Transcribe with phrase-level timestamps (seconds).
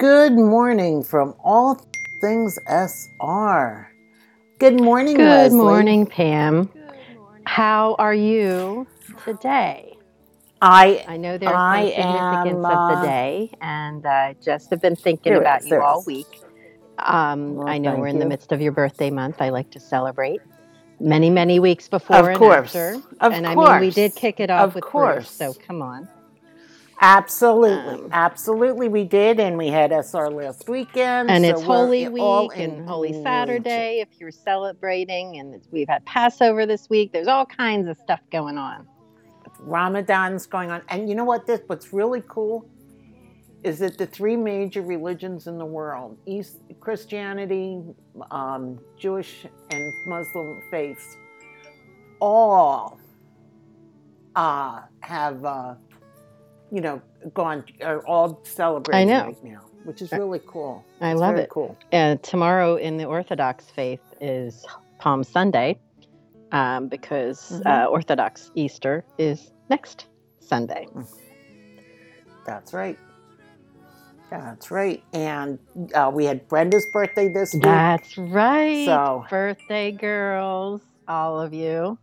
[0.00, 1.78] good morning from all
[2.22, 3.92] things SR.
[4.58, 5.58] Good morning, Good Leslie.
[5.58, 6.70] morning, Pam.
[7.44, 8.86] How are you
[9.26, 9.98] today?
[10.62, 14.80] I I know there's I significance am, of uh, the day, and I just have
[14.80, 16.06] been thinking There about is, you there all is.
[16.06, 16.40] week.
[16.98, 18.28] Um, Well, I know we're in the you.
[18.30, 19.42] midst of your birthday month.
[19.42, 20.40] I like to celebrate
[20.98, 22.74] many, many weeks before Of and course.
[22.74, 23.02] after.
[23.20, 23.94] Of and I mean, we course.
[23.94, 25.30] did kick it off Of with Bruce, course.
[25.30, 26.08] so come on.
[27.00, 32.08] Absolutely, Um, absolutely, we did, and we had SR last weekend, And so it's Holy
[32.08, 37.12] Week and Holy Saturday if you're celebrating, and we've had Passover this week.
[37.12, 38.86] There's all kinds of stuff going on.
[39.60, 41.46] Ramadan's going on, and you know what?
[41.46, 42.66] This what's really cool
[43.62, 47.82] is that the three major religions in the world East Christianity,
[48.30, 51.16] um, Jewish, and Muslim faiths
[52.20, 52.98] all
[54.36, 55.74] uh, have, uh,
[56.70, 57.00] you know,
[57.34, 60.84] gone, are all celebrating right now, which is really cool.
[61.00, 61.50] I It's love it.
[61.50, 61.76] cool.
[61.92, 64.64] Uh, tomorrow in the Orthodox faith is
[64.98, 65.78] Palm Sunday
[66.52, 67.66] um, because Mhm.
[67.66, 70.06] uh, Orthodox Easter is next
[70.40, 70.86] Sunday.
[72.46, 72.98] That's right.
[74.30, 75.02] That's right.
[75.12, 75.58] And
[75.94, 77.62] uh, we had Brenda's birthday this week.
[77.64, 78.84] That's right.
[78.86, 81.98] So- Birthday girls, all of you.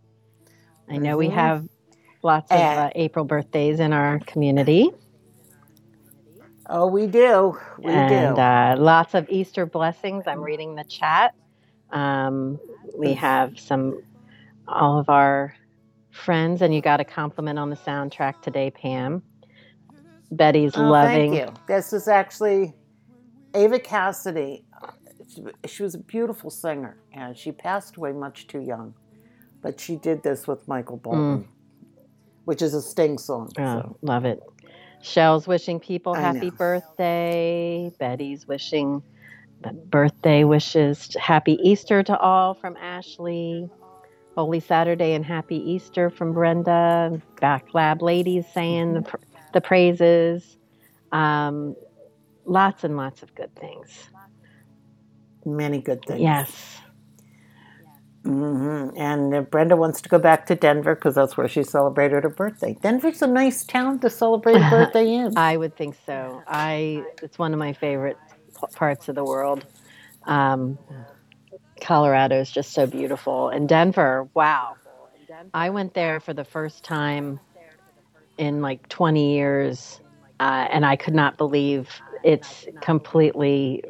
[0.90, 1.34] I know we Mhm.
[1.34, 1.68] have
[2.24, 4.92] lots of uh, April birthdays in our community.
[6.70, 7.58] Oh, we do.
[7.80, 8.42] We and do.
[8.42, 10.26] Uh, lots of Easter blessings.
[10.28, 11.34] I'm reading the chat.
[11.92, 12.60] Um,
[12.98, 14.02] we have some,
[14.68, 15.56] all of our
[16.12, 19.24] friends, and you got a compliment on the soundtrack today, Pam.
[20.32, 21.32] Betty's Oh, loving.
[21.32, 21.54] Thank you.
[21.68, 22.74] This is actually
[23.54, 24.66] Ava Cassidy.
[25.30, 28.94] She, she was a beautiful singer, and she passed away much too young.
[29.62, 31.48] But she did this with Michael Bolton,
[32.48, 33.52] which is a Sting song.
[33.60, 33.98] Oh, so.
[34.04, 34.42] love it.
[35.02, 37.92] Shell's wishing people happy birthday.
[38.00, 39.04] Betty's wishing
[39.64, 41.14] the birthday wishes.
[41.20, 43.70] Happy Easter to all from Ashley.
[44.38, 47.22] Holy Saturday and happy Easter from Brenda.
[47.42, 49.18] Black Lab ladies saying the, pr-
[49.52, 50.56] the praises.
[51.12, 51.76] Um,
[52.46, 54.10] lots and lots of good things.
[55.46, 56.22] Many good things.
[56.22, 56.80] Yes.
[58.28, 62.24] Hmm And uh, Brenda wants to go back to Denver because that's where she celebrated
[62.24, 62.78] her birthday.
[62.82, 65.38] Denver's a nice town to celebrate a birthday in.
[65.38, 66.44] I would think so.
[66.48, 68.18] I it's one of my favorite
[68.60, 69.66] p- parts of the world.
[70.26, 70.80] Um,
[71.82, 74.30] Colorado is just so beautiful, and Denver.
[74.36, 74.76] Wow,
[75.54, 77.40] I went there for the first time
[78.38, 80.02] in like 20 years,
[80.40, 81.90] uh, and I could not believe
[82.24, 83.84] it's completely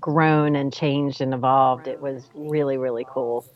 [0.00, 1.88] grown and changed and evolved.
[1.88, 3.46] It was really really cool.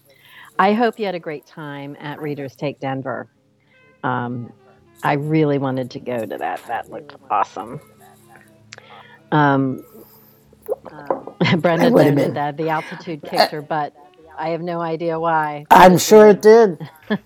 [0.59, 3.29] I hope you had a great time at Readers Take Denver.
[4.05, 4.53] Um,
[5.03, 6.65] I really wanted to go to that.
[6.67, 7.81] That looked awesome.
[9.31, 9.85] Um,
[11.59, 13.95] Brenda That would've noted that the altitude kicked her butt.
[14.39, 15.65] I have no idea why.
[15.71, 16.79] I'm sure it did.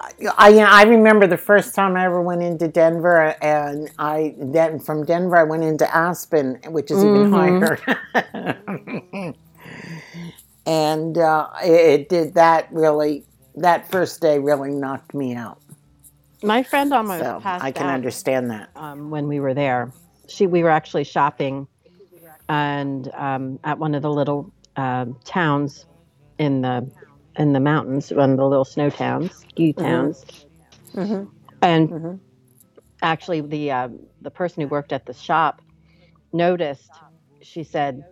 [0.00, 4.34] I you know, I remember the first time I ever went into Denver, and I
[4.38, 7.78] then from Denver I went into Aspen, which is even higher.
[10.68, 13.24] and uh, it, did that really.
[13.56, 15.60] That first day really knocked me out.
[16.44, 18.68] My friend almost So passed I can out understand that.
[18.76, 19.92] um, when we were there.
[20.28, 21.66] She, we were actually shopping,
[22.48, 25.86] and um, at one of the little um towns
[26.38, 26.88] in the
[27.36, 30.24] in the mountains, one of the little snow towns, ski towns,
[30.94, 31.28] Mhm.
[31.62, 32.20] and Mhm.
[33.02, 33.88] actually the uh,
[34.20, 35.62] the person who worked at the shop
[36.32, 36.90] noticed
[37.42, 38.04] she said,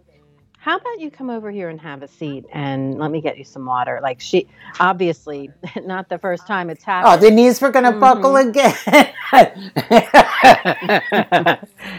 [0.66, 3.44] "How about you come over here and have a seat and let me get you
[3.44, 4.48] some water?" Like she
[4.80, 5.48] obviously
[5.84, 7.14] not the first time it's happened.
[7.14, 8.50] Oh, the knees were going to buckle Mm-hmm.
[8.50, 9.12] again.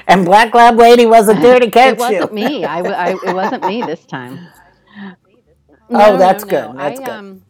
[0.07, 2.35] and Black Lab Lady wasn't there to catch it wasn't you.
[2.35, 2.65] me.
[2.65, 4.47] I, it wasn't me this time.
[5.89, 6.69] Oh, that's good.
[6.75, 7.09] That's I, good.
[7.09, 7.41] Um,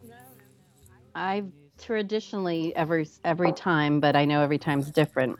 [1.16, 1.50] I've
[1.82, 5.36] traditionally every every time, but I know every time's different.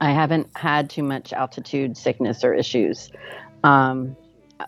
[0.00, 3.10] I haven't had too much altitude sickness or issues,
[3.62, 4.16] um,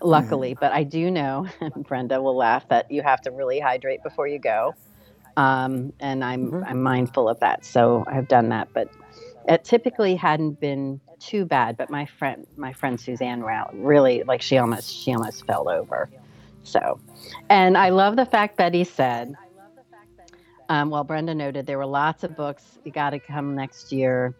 [0.01, 0.55] luckily.
[0.59, 1.47] But I do know,
[1.77, 4.75] Brenda will laugh that you have to really hydrate before you go,
[5.37, 6.63] um, and I'm Mhm.
[6.69, 7.65] I'm mindful of that.
[7.65, 8.89] So I've done that, but
[9.47, 11.77] it typically hadn't been too bad.
[11.77, 16.09] But my friend, my friend Suzanne, Rao- really like she almost she almost fell over.
[16.63, 16.99] So,
[17.49, 19.33] and I love the fact Betty said.
[20.69, 22.77] Um, well, Brenda noted there were lots of books.
[22.85, 24.35] You got to come next year.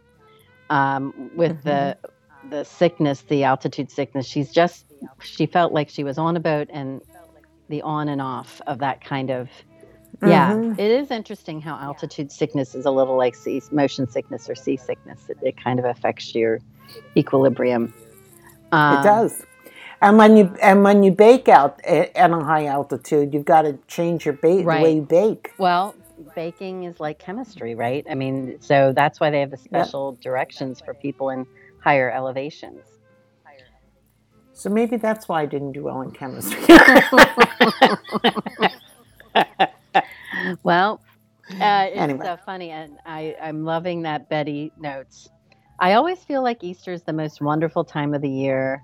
[0.70, 1.98] Um, with the
[2.50, 4.86] the sickness, the altitude sickness, she's just
[5.22, 7.02] she felt like she was on a boat and
[7.70, 9.50] the on and off of that kind of.
[10.26, 10.80] Yeah, Mhm.
[10.80, 15.30] it is interesting how altitude sickness is a little like sea, motion sickness or seasickness.
[15.30, 16.60] It, it kind of affects your
[17.18, 17.94] equilibrium.
[18.72, 19.46] Um, It does.
[20.02, 23.64] And when you and when you bake out a- at a high altitude, you've got
[23.64, 25.54] to change your bake the way you bake.
[25.58, 25.96] Well,
[26.36, 28.06] baking is like chemistry, right?
[28.10, 31.46] I mean, so that's why they have the special directions for people in
[31.80, 32.82] higher elevations.
[34.54, 36.60] So maybe that's why I didn't do well in chemistry.
[40.64, 41.02] Well,
[41.62, 42.26] uh, it's Anyway.
[42.26, 45.30] so funny, and I, I'm loving that Betty notes.
[45.80, 48.82] I always feel like Easter is the most wonderful time of the year.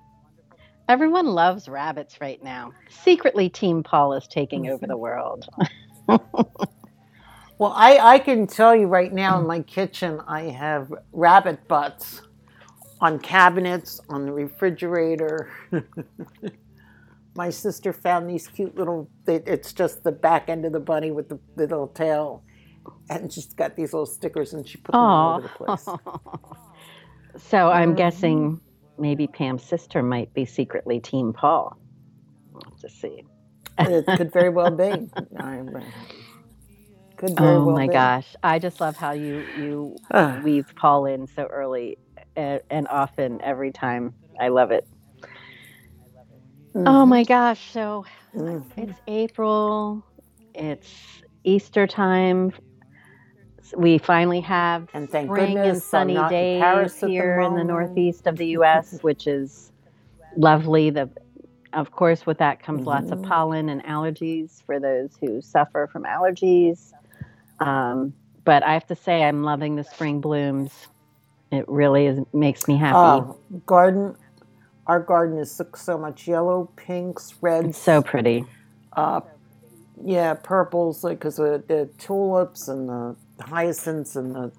[0.87, 2.71] Everyone loves rabbits right now.
[2.89, 5.47] Secretly, Team Paul is taking over the world.
[6.07, 12.21] well, I, I can tell you right now in my kitchen, I have rabbit butts
[13.01, 15.51] on cabinets, on the refrigerator.
[17.35, 21.29] my sister found these cute little, it's just the back end of the bunny with
[21.29, 22.43] the, the little tail.
[23.09, 25.87] And she's got these little stickers and she put them all over the place.
[27.37, 28.59] So I'm guessing
[28.97, 31.77] maybe Pam's sister might be secretly Team Paul.
[32.51, 33.23] We'll to see.
[33.77, 34.83] it could very well be.
[35.39, 35.61] I,
[37.15, 37.93] could very Oh well my be.
[37.93, 38.35] gosh!
[38.43, 40.41] I just love how you you Ah.
[40.43, 41.97] weave Paul in so early
[42.35, 44.15] and, and often every time.
[44.39, 44.87] I love it.
[46.85, 47.71] Oh my gosh!
[47.71, 48.05] So
[48.35, 48.63] Mhm.
[48.77, 50.03] it's April.
[50.53, 50.91] It's
[51.43, 52.53] Easter time.
[53.77, 57.07] We finally have And thank spring and goodness I'm sunny not days Paris at the
[57.09, 59.71] here in the northeast of the U.S., which is
[60.35, 60.89] lovely.
[60.91, 61.11] The
[61.73, 63.23] of course, with that comes lots of Mhm.
[63.23, 66.93] pollen and allergies for those who suffer from allergies.
[67.59, 68.13] Um,
[68.45, 70.71] but I have to say, I'm loving the spring blooms.
[71.51, 72.95] It really is makes me happy.
[72.97, 74.15] Oh, garden.
[74.87, 78.45] Our garden is so, so much yellow, pinks, it's reds, so pretty.
[78.93, 79.21] uh,
[80.03, 84.51] yeah, purples, because of the tulips and the hyacinths and the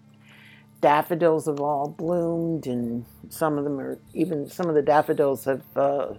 [0.80, 5.62] daffodils have all bloomed, and some of them are even some of the daffodils have
[5.76, 6.14] uh,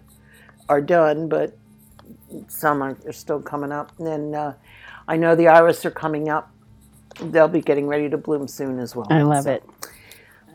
[0.67, 1.57] are done, but
[2.49, 3.93] some are, are still coming up.
[3.97, 4.53] And then uh,
[5.07, 6.51] I know the iris are coming up;
[7.21, 9.07] they'll be getting ready to bloom soon as well.
[9.09, 9.63] I love So- it.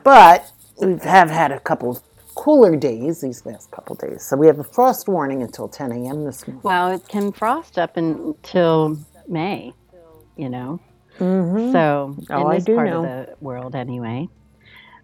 [0.06, 2.00] But we have had a couple of
[2.36, 4.22] cooler days these last couple days.
[4.22, 6.24] So we have a frost warning until 10 a.m.
[6.24, 6.60] this morning.
[6.62, 8.96] Well, it can frost up until
[9.26, 9.72] May,
[10.36, 10.78] you know.
[11.18, 11.72] Mm-hmm.
[11.72, 12.98] So Oh, in I this do part know.
[12.98, 14.28] of the world, anyway.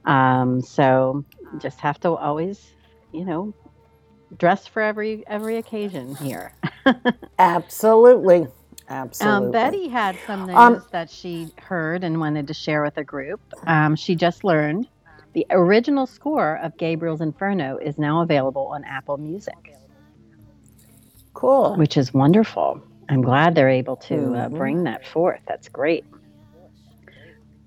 [0.04, 1.24] Um, so
[1.58, 2.64] just have to always,
[3.12, 3.54] you know,
[4.38, 6.54] dress for every every occasion here.
[7.40, 8.46] Absolutely.
[8.92, 9.46] Absolutely.
[9.46, 13.04] Um, Betty had some news Um, that she heard and wanted to share with the
[13.04, 13.40] group.
[13.66, 14.86] Um, she just learned
[15.32, 19.74] the original score of Gabriel's Inferno is now available on Apple Music,
[21.32, 21.76] Cool.
[21.76, 22.82] which is wonderful.
[23.08, 24.58] I'm glad they're able to uh, Mhm.
[24.58, 25.40] bring that forth.
[25.48, 26.04] That's great.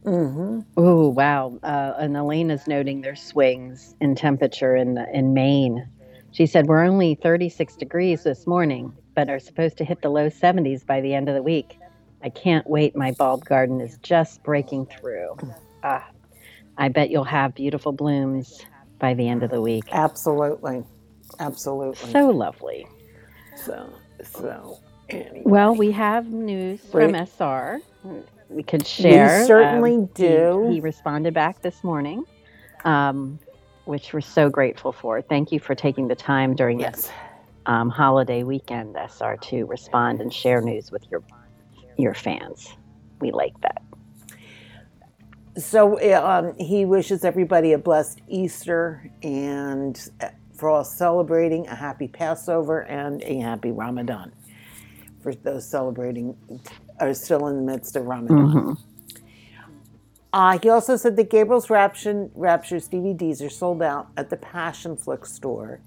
[0.06, 0.60] Mm-hmm.
[0.78, 1.58] Oh wow!
[1.64, 5.88] Uh, and Elena's noting their swings in temperature in in Maine.
[6.30, 10.30] She said we're only 36 degrees this morning, but are supposed to hit the low
[10.30, 11.80] 70s by the end of the week.
[12.22, 12.96] I can't wait.
[12.96, 15.38] My bulb garden is just breaking through.
[15.84, 16.08] Ah,
[16.78, 18.62] I bet you'll have beautiful blooms
[19.00, 19.86] by the end of the week.
[19.92, 20.84] Absolutely.
[21.40, 22.12] Absolutely.
[22.12, 22.88] So lovely.
[23.56, 23.94] So,
[24.24, 24.80] so
[25.10, 25.44] anyway.
[25.46, 27.16] Well, we have news from.
[27.16, 27.80] SR.
[28.50, 29.42] We could share.
[29.42, 30.70] Um, certainly he- do.
[30.72, 32.26] He, responded back this morning,
[32.84, 33.40] um,
[33.86, 35.22] which we're so grateful for.
[35.22, 37.12] Thank you for taking the time during this yes.
[37.68, 41.24] Um, holiday weekend, SR, to respond and share news with your
[41.98, 42.76] your fans.
[43.20, 43.82] We like that.
[45.58, 51.76] So uh, um, he wishes everybody a blessed Easter and uh, for all celebrating a
[51.76, 54.32] happy Passover and a happy Ramadan.
[55.22, 56.38] For those celebrating,
[57.00, 58.38] are still in the midst of Ramadan.
[58.38, 58.74] Mm-hmm.
[60.34, 65.28] Uh, he also said that Gabriel's Rapture, Raptures DVDs are sold out at the Passionflix
[65.28, 65.80] store,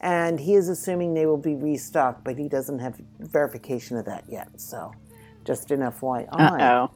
[0.00, 4.24] and he is assuming they will be restocked, but he doesn't have verification of that
[4.28, 4.48] yet.
[4.56, 4.92] So,
[5.44, 6.28] just an FYI.
[6.30, 6.90] Oh.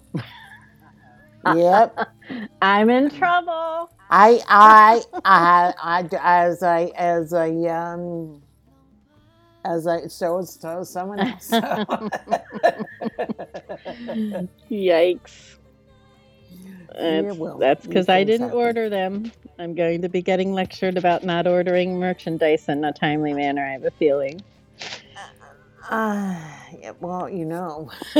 [1.56, 2.08] Yep.
[2.62, 3.90] I'm in trouble.
[4.10, 8.42] I, I, I, I, as I, as I, um,
[9.64, 11.50] as I, so is so someone else.
[14.70, 15.56] Yikes.
[16.98, 18.58] That's, well, that's these because I didn't happen.
[18.58, 19.30] order them.
[19.58, 23.72] I'm going to be getting lectured about not ordering merchandise in a timely manner, I
[23.72, 24.40] have a feeling.
[25.90, 26.38] Uh,
[26.78, 27.90] yeah, well, you know,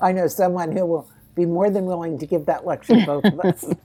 [0.00, 3.24] I know someone who will be more than willing to give that lecture to both
[3.24, 3.64] of us.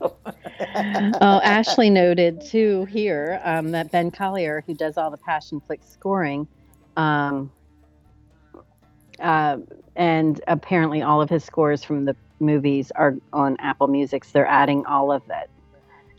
[1.20, 6.48] oh, Ashley noted too here um, that Ben Collier, who does all the Passionflix scoring,
[6.96, 7.52] um,
[9.20, 9.58] uh,
[9.94, 14.24] and apparently all of his scores from the movies are on Apple Music.
[14.24, 15.50] So they're adding all of it.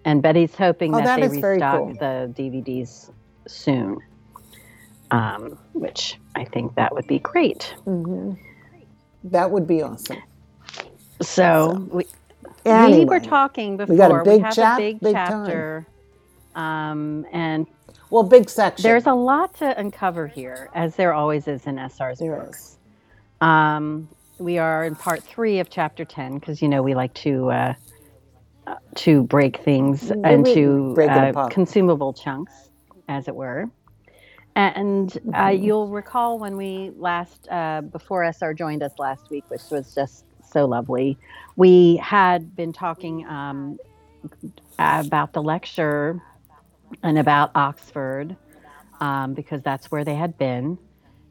[0.06, 1.94] And Betty's hoping Oh, that, that they restock cool.
[1.96, 3.10] the DVDs
[3.48, 3.98] soon,
[5.12, 7.74] um, which I think that would be great.
[7.86, 8.38] Mhm.
[9.24, 10.18] That would be awesome.
[11.22, 12.06] So we,
[12.66, 13.94] Anyway, we were talking before.
[13.94, 15.86] we got a big have chap- a big, big chapter,
[16.56, 17.66] um, and
[18.10, 18.84] well, big section.
[18.84, 22.78] there's a lot to uncover here, as there always is in SR's There books.
[23.42, 24.08] Um,
[24.40, 27.74] we are in part three of chapter ten because you know we like to uh,
[28.96, 32.70] to break things we into break uh, consumable chunks,
[33.08, 33.70] as it were.
[34.56, 35.50] And uh, Mm-hmm.
[35.50, 40.26] you'll recall when we last, uh, before SR joined us last week, which was just
[40.44, 41.18] so lovely,
[41.56, 43.80] we had been talking um,
[44.80, 46.22] about the lecture
[47.04, 48.38] and about Oxford
[49.02, 50.80] um, because that's where they had been.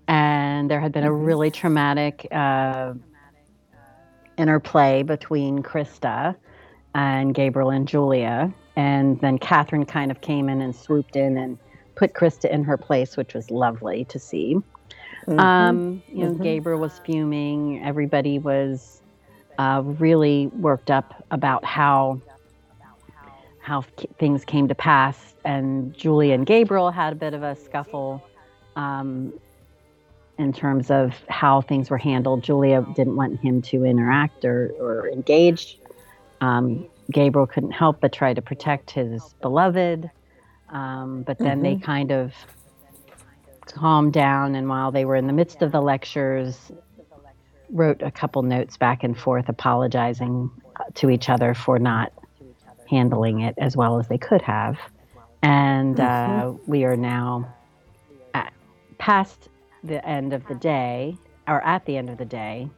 [0.08, 1.14] And there had been a Mm-hmm.
[1.14, 2.94] really traumatic uh,
[4.36, 6.36] interplay between Christa
[6.94, 8.52] and Gabriel and Julia.
[8.76, 11.58] And then Catherine kind of came in and swooped in and
[11.94, 14.56] put Christa in her place, which was lovely to see.
[15.26, 15.40] Mhm.
[15.40, 16.42] Um, you know, Mhm.
[16.42, 17.82] Gabriel was fuming.
[17.84, 19.00] Everybody was
[19.58, 22.20] uh, really worked up about how
[23.60, 23.80] how
[24.18, 25.34] things came to pass.
[25.44, 28.22] And Julia and Gabriel had a bit of a scuffle
[28.76, 29.32] um,
[30.36, 32.42] in terms of how things were handled.
[32.42, 35.78] Julia didn't want him to interact or, or engage.
[36.44, 40.10] Um, Gabriel couldn't help but try to protect his beloved.
[40.68, 42.32] Um, but then they kind of
[43.66, 46.72] calmed down, and while they were in the midst of the lectures,
[47.70, 52.12] wrote a couple notes back and forth apologizing uh, to each other for not
[52.88, 54.78] handling it as well as they could have.
[55.42, 57.54] And uh, we are now
[58.32, 58.52] at,
[58.98, 59.48] past
[59.82, 62.68] the end of the day, or at the end of the day.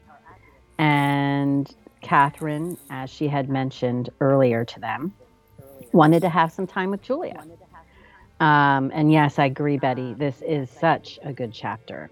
[0.79, 1.75] And
[2.07, 5.13] Catherine, as she had mentioned earlier to them,
[5.93, 7.43] wanted to have some time with Julia.
[8.39, 10.15] Um, and yes, I agree, Betty.
[10.15, 12.09] This is such a good chapter.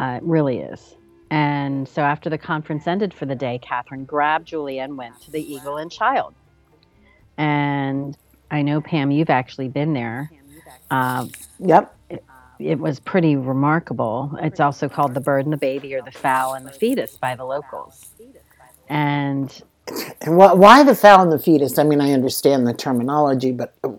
[0.00, 0.96] Uh, it really is.
[1.30, 5.30] And so after the conference ended for the day, Catherine grabbed Julia and went to
[5.30, 6.34] the Eagle and Child.
[7.38, 8.16] And
[8.50, 10.28] I know, Pam, you've actually been there.
[10.90, 11.30] Um,
[11.60, 11.96] Yep.
[12.58, 14.36] it was pretty remarkable.
[14.42, 17.36] It's also called The Bird and the Baby or The Fowl and the Fetus by
[17.36, 18.10] the locals.
[18.88, 19.62] And
[20.20, 21.78] And why, why the fowl and the fetus?
[21.78, 23.92] I mean, I understand the terminology, but uh,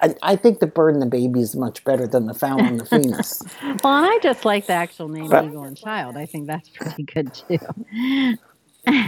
[0.00, 2.80] I, I think the bird and the baby is much better than the fowl and
[2.80, 3.42] the fetus.
[3.82, 6.16] well, and I just like the actual name But- Eagle and Child.
[6.16, 7.58] I think that's pretty good too.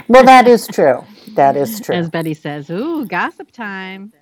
[0.08, 1.04] well, that is true.
[1.34, 1.94] That is true.
[1.94, 4.12] As Betty says, ooh, gossip time.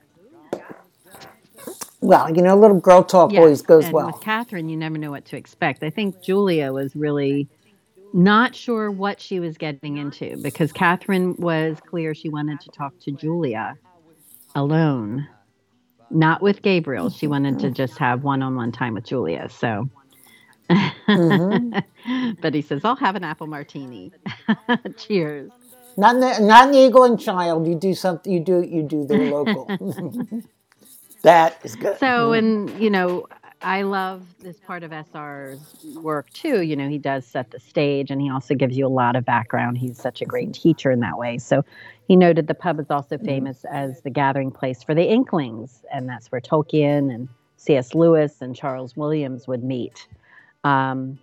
[2.01, 4.07] Well, you know, little girl talk always goes and well.
[4.07, 5.83] With Catherine, you never know what to expect.
[5.85, 7.49] I think Julia was really
[8.13, 12.99] not sure what she was getting into because Catherine was clear she wanted to talk
[13.01, 13.77] to Julia
[14.55, 15.27] alone,
[16.11, 17.11] not with Gabriel.
[17.11, 19.49] She wanted to just have one on one time with Julia.
[19.49, 19.89] So.
[20.71, 22.33] Mm-hmm.
[22.41, 24.13] but he says, I'll have an apple martini.
[24.97, 25.51] Cheers.
[25.97, 27.67] Not in the, not in Eagle and Child.
[27.67, 28.33] You do something.
[28.33, 29.67] You do you do the local.
[31.23, 31.99] that is good.
[31.99, 33.27] So, and you know,
[33.63, 35.61] I love this part of SR's
[35.97, 36.63] work too.
[36.63, 39.25] You know, he does set the stage and he also gives you a lot of
[39.25, 39.79] background.
[39.79, 41.39] He's such a great teacher in that way.
[41.39, 41.65] So,
[42.09, 46.09] he noted the pub is also famous as the gathering place for the Inklings, and
[46.09, 47.95] that's where Tolkien and C.S.
[47.95, 50.07] Lewis and Charles Williams would meet.
[50.65, 51.19] Um,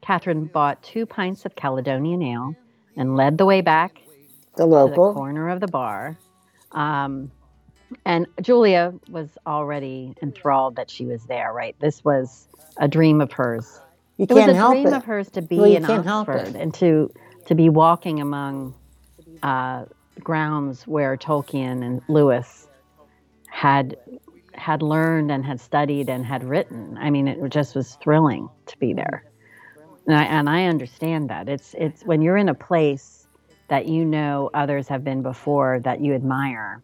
[0.00, 2.54] Catherine bought two pints of Caledonian ale
[2.96, 4.00] and led the way back
[4.56, 5.12] the to the local.
[5.12, 6.16] corner of the bar.
[6.72, 7.30] Um,
[8.04, 11.52] and Julia was already enthralled that she was there.
[11.52, 13.80] Right, this was a dream of hers.
[14.16, 14.92] You It was a dream it.
[14.92, 17.10] of hers to be Well, in Oxford and to
[17.46, 18.74] to be walking among
[19.42, 19.86] uh,
[20.22, 22.68] grounds where Tolkien and Lewis
[23.48, 23.96] had
[24.54, 26.98] had learned and had studied and had written.
[26.98, 29.24] I mean, it just was thrilling to be there,
[30.06, 31.48] and I, and I understand that.
[31.48, 33.26] It's it's when you're in a place
[33.68, 36.82] that you know others have been before that you admire.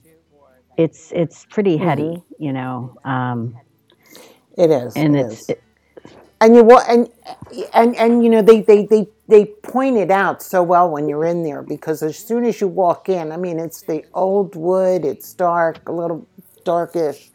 [0.76, 2.96] It's it's pretty heady, you know.
[3.04, 3.58] Um,
[4.56, 4.94] It is.
[4.96, 5.52] and it it's is.
[6.40, 7.08] and you wa- and
[7.74, 11.24] and and you know they they they they point it out so well when you're
[11.24, 15.04] in there because as soon as you walk in, I mean it's the old wood,
[15.04, 16.26] it's dark, a little
[16.64, 17.30] darkish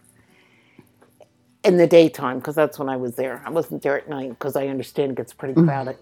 [1.64, 3.42] in the daytime because that's when I was there.
[3.46, 5.98] I wasn't there at night because I understand it gets pretty crowded,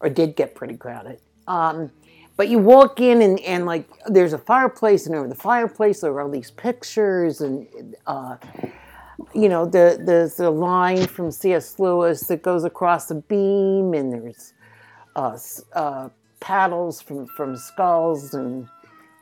[0.00, 1.20] or did get pretty crowded.
[1.46, 1.90] Um,
[2.36, 6.12] but you walk in and, and like there's a fireplace and over the fireplace there
[6.12, 8.36] are all these pictures and uh,
[9.34, 11.78] you know the there's a line from C.S.
[11.78, 14.52] Lewis that goes across the beam, and there's
[15.16, 15.38] uh,
[15.72, 16.08] uh,
[16.40, 18.68] paddles from from skulls and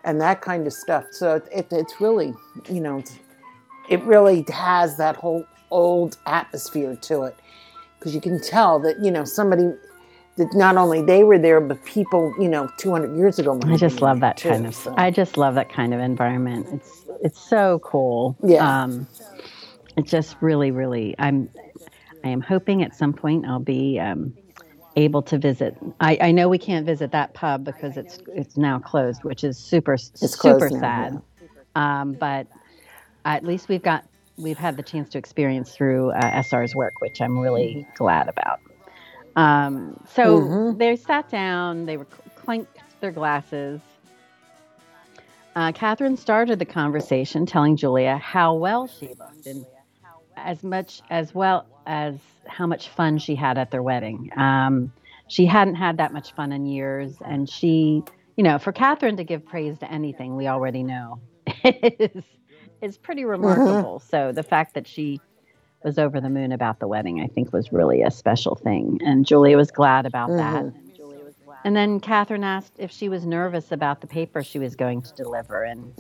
[0.04, 1.04] and that kind of stuff.
[1.10, 2.34] So it, it, it's really
[2.70, 3.02] you know
[3.88, 7.36] it really has that whole old atmosphere to it
[7.98, 9.72] because you can tell that you know somebody
[10.36, 13.58] that not only they were there but people you know 200 years ago.
[13.64, 14.74] I just love that too, kind of.
[14.74, 14.94] so.
[14.96, 16.66] I just love that kind of environment.
[16.72, 18.36] It's it's so cool.
[18.42, 18.82] Yeah.
[18.82, 19.06] Um,
[19.96, 21.14] it's just really, really.
[21.18, 21.48] I'm.
[22.24, 24.32] I am hoping at some point I'll be um,
[24.96, 25.76] able to visit.
[26.00, 29.58] I, I know we can't visit that pub because it's it's now closed, which is
[29.58, 31.22] super It's super now, sad.
[31.74, 32.46] Um, but
[33.24, 34.04] at least we've got
[34.36, 38.60] we've had the chance to experience through uh, SR's work, which I'm really glad about.
[39.36, 40.78] Um, so Mhm.
[40.78, 43.80] they sat down, they were clinked their glasses.
[45.54, 49.66] Uh, Catherine started the conversation telling Julia how well she looked and
[50.36, 52.14] as much as well as
[52.46, 54.30] how much fun she had at their wedding.
[54.36, 54.92] Um,
[55.28, 58.02] she hadn't had that much fun in years, and she,
[58.36, 61.20] you know, for Catherine to give praise to anything, we already know
[61.64, 62.24] is
[62.80, 64.00] is pretty remarkable.
[64.00, 65.20] So the fact that she
[65.84, 69.26] was over the moon about the wedding, I think, was really a special thing, and
[69.26, 70.64] Julia was glad about that.
[71.64, 75.14] And then Catherine asked if she was nervous about the paper she was going to
[75.14, 75.92] deliver, and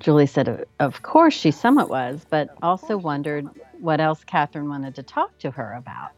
[0.00, 3.46] Julie said, "Of- "Of course, she somewhat was, but also wondered
[3.80, 6.10] what else Catherine wanted to talk to her about."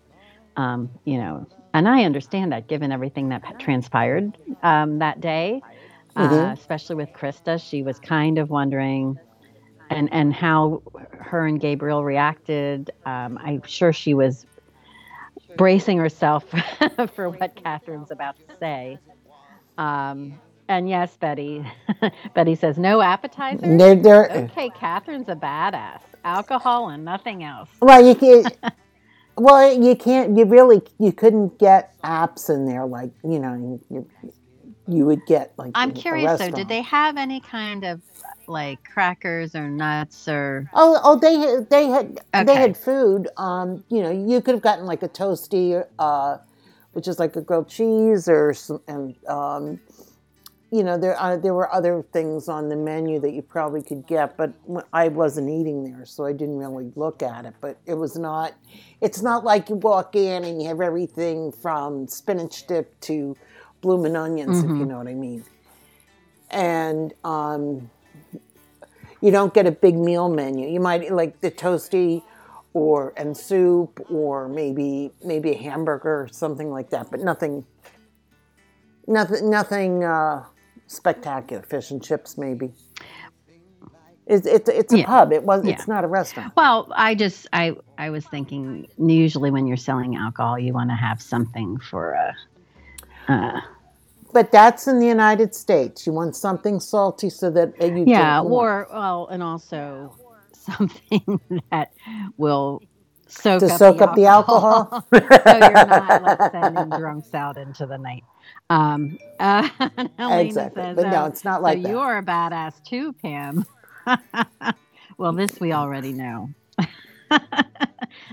[0.57, 5.61] Um, you know, and I understand that given everything that transpired um, that day,
[6.17, 6.53] uh, Mhm.
[6.53, 9.19] especially with Christa, she was kind of wondering,
[9.95, 10.83] and and how
[11.21, 12.91] her and Gabriel reacted.
[13.07, 14.45] Um, I'm sure she was
[15.57, 16.45] bracing herself
[17.15, 18.99] for what Catherine's about to say.
[19.79, 21.65] Um, and yes, Betty.
[22.35, 23.01] Betty says no
[23.95, 26.01] they're, Okay, Catherine's a badass.
[26.25, 27.69] Alcohol and nothing else.
[27.81, 28.57] Well, you can't.
[29.37, 30.37] well, you can't.
[30.37, 34.09] You really you couldn't get apps in there like you know you,
[34.87, 35.73] you would get like.
[35.75, 38.01] I'm curious though, did they have any kind of
[38.47, 43.29] like crackers or nuts or Oh, oh, they had they had they had food.
[43.37, 46.39] Um, you know, you could have gotten like a toasty, uh,
[46.93, 49.81] which is like a grilled cheese or some, and um,
[50.71, 54.07] you know, there uh, there were other things on the menu that you probably could
[54.07, 54.53] get, but
[54.93, 57.55] I wasn't eating there, so I didn't really look at it.
[57.61, 58.55] But it was not.
[59.01, 63.37] It's not like you walk in and you have everything from spinach dip to
[63.85, 65.45] bloomin' onions, if you know what I mean.
[66.51, 67.91] And um,
[69.21, 70.67] you don't get a big meal menu.
[70.69, 72.23] You might like the toasty
[72.73, 77.65] or and soup or maybe maybe a hamburger or something like that, but nothing
[79.07, 80.45] nothing nothing uh,
[80.87, 81.63] spectacular.
[81.63, 82.73] Fish and chips maybe.
[84.27, 85.07] It's it's, it's a Yeah.
[85.07, 85.33] pub.
[85.33, 85.75] It was Yeah.
[85.75, 86.53] it's not a restaurant.
[86.57, 90.97] well i just i i was thinking usually when you're selling alcohol you want to
[90.97, 92.29] have something for a.
[93.33, 93.61] uh
[94.35, 96.07] But that's in the United States.
[96.07, 100.19] You want something salty so that uh, you yeah or well and also
[100.55, 101.41] something
[101.73, 101.93] that
[102.39, 102.83] will
[103.29, 105.09] soak to up soak the up the alcohol.
[105.49, 108.25] so you're not like sending drunks out into the night
[108.71, 109.69] um uh,
[110.41, 110.75] exactly.
[110.75, 111.91] says, But no, "Oh, it's not like so that.
[111.91, 113.65] you're a badass too pam
[115.19, 116.51] well this we already know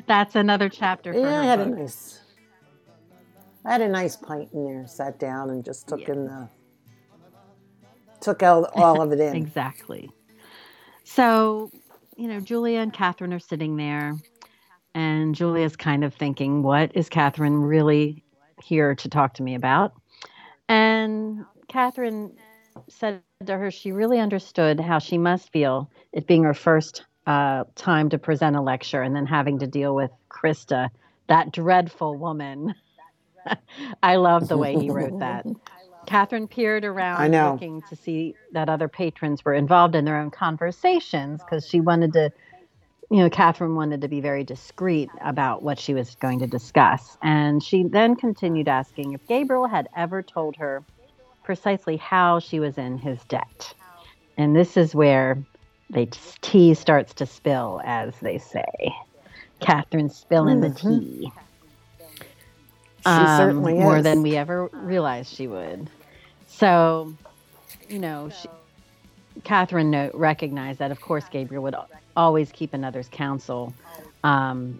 [0.07, 1.73] that's another chapter for Yeah, her book.
[1.77, 2.20] nice.
[3.65, 4.87] I had a nice pint in there.
[4.87, 6.13] Sat down and just took Yeah.
[6.13, 6.49] in the.
[8.21, 9.35] Took all, all of it in.
[9.35, 10.09] Exactly.
[11.03, 11.71] So,
[12.15, 14.13] you know, Julia and Catherine are sitting there,
[14.93, 18.23] and Julia's kind of thinking, what is Catherine really
[18.63, 19.93] here to talk to me about?
[20.69, 22.37] And Catherine
[22.87, 27.63] said to her she really understood how she must feel it being her first uh,
[27.75, 30.89] time to present a lecture and then having to deal with Christa,
[31.27, 32.73] that dreadful woman.
[34.03, 35.45] I love the way he wrote that.
[36.05, 41.41] Catherine peered around looking to see that other patrons were involved in their own conversations
[41.41, 42.31] because she wanted to,
[43.09, 47.17] you know, Catherine wanted to be very discreet about what she was going to discuss.
[47.21, 50.83] And she then continued asking if Gabriel had ever told her
[51.43, 53.73] precisely how she was in his debt.
[54.37, 55.37] And this is where
[55.89, 56.07] the
[56.41, 58.93] tea starts to spill, as they say.
[59.59, 61.31] Catherine spilling the tea.
[63.03, 63.79] She Um, certainly is.
[63.79, 65.89] more than we ever realized she would.
[66.47, 67.13] So,
[67.89, 68.47] you know, she,
[69.43, 71.75] Catherine no, recognized that, of course, Gabriel would
[72.15, 73.73] always keep another's counsel,
[74.23, 74.79] um,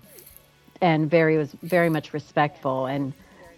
[0.81, 2.85] and very was very much respectful.
[2.85, 3.13] And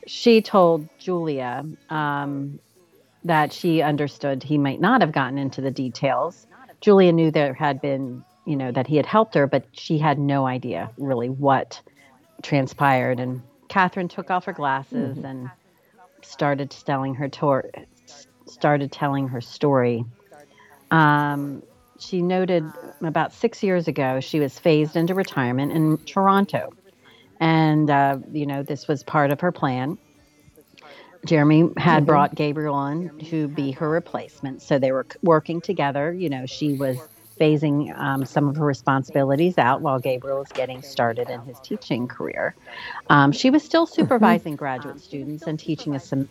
[0.07, 2.59] she told Julia um,
[3.23, 6.47] that she understood he might not have gotten into the details.
[6.79, 10.19] Julia knew there had been, you know, that he had helped her, but she had
[10.19, 11.81] no idea really what
[12.41, 13.19] transpired.
[13.19, 13.41] And
[13.73, 15.49] Catherine took off her glasses and
[16.21, 17.71] started telling her tor-
[18.45, 20.05] started telling her story.
[20.91, 21.63] Um,
[21.97, 22.63] she noted
[23.01, 26.69] about six years ago she was phased into retirement in Toronto,
[27.39, 29.97] and uh, you know this was part of her plan.
[31.25, 36.13] Jeremy had brought Gabriel on to be her replacement, so they were working together.
[36.13, 36.99] You know, she was
[37.39, 42.07] phasing um, some of her responsibilities out while Gabriel was getting started in his teaching
[42.07, 42.55] career.
[43.09, 46.29] Um, she was still supervising graduate students and teaching a, sem-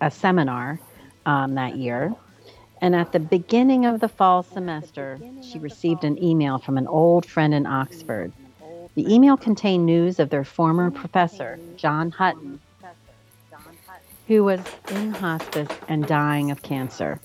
[0.00, 0.78] a seminar
[1.26, 2.14] um, that year.
[2.80, 7.24] And at the beginning of the fall semester, she received an email from an old
[7.24, 8.32] friend in Oxford.
[8.94, 12.60] The email contained news of their former professor, John Hutton,
[14.26, 14.60] who was
[14.90, 17.20] in hospice and dying of cancer.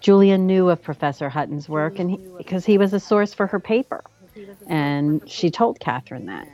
[0.00, 3.60] Julia knew of Professor Hutton's work and he, because he was a source for her
[3.60, 4.04] paper.
[4.68, 6.48] And she told Catherine that.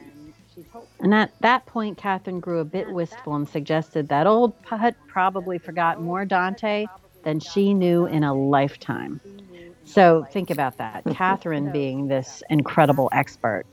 [1.00, 5.59] And at that point, Catherine grew a bit wistful and suggested that old Hut probably
[5.59, 6.87] forgot more Dante
[7.24, 9.20] than she knew in a lifetime.
[9.85, 11.04] So think about that.
[11.12, 13.66] Catherine being this incredible expert,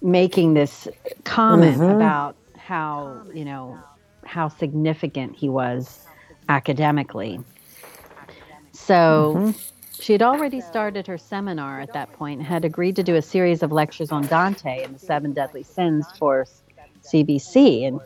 [0.00, 0.88] making this
[1.24, 1.96] comment mm-hmm.
[1.96, 3.78] about how, you know,
[4.24, 6.04] how significant he was
[6.48, 7.40] academically.
[8.86, 9.54] So
[9.92, 13.22] she had already started her seminar at that point point, had agreed to do a
[13.22, 16.46] series of lectures on Dante and the seven deadly sins for
[17.02, 17.88] CBC.
[17.88, 18.00] And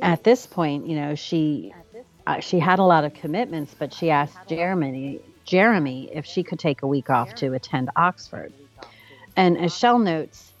[0.00, 1.72] at this point, you know, she
[2.26, 6.58] uh, she had a lot of commitments, but she asked Jeremy Jeremy if she could
[6.58, 8.52] take a week off to attend Oxford.
[9.36, 10.52] And as Shell notes,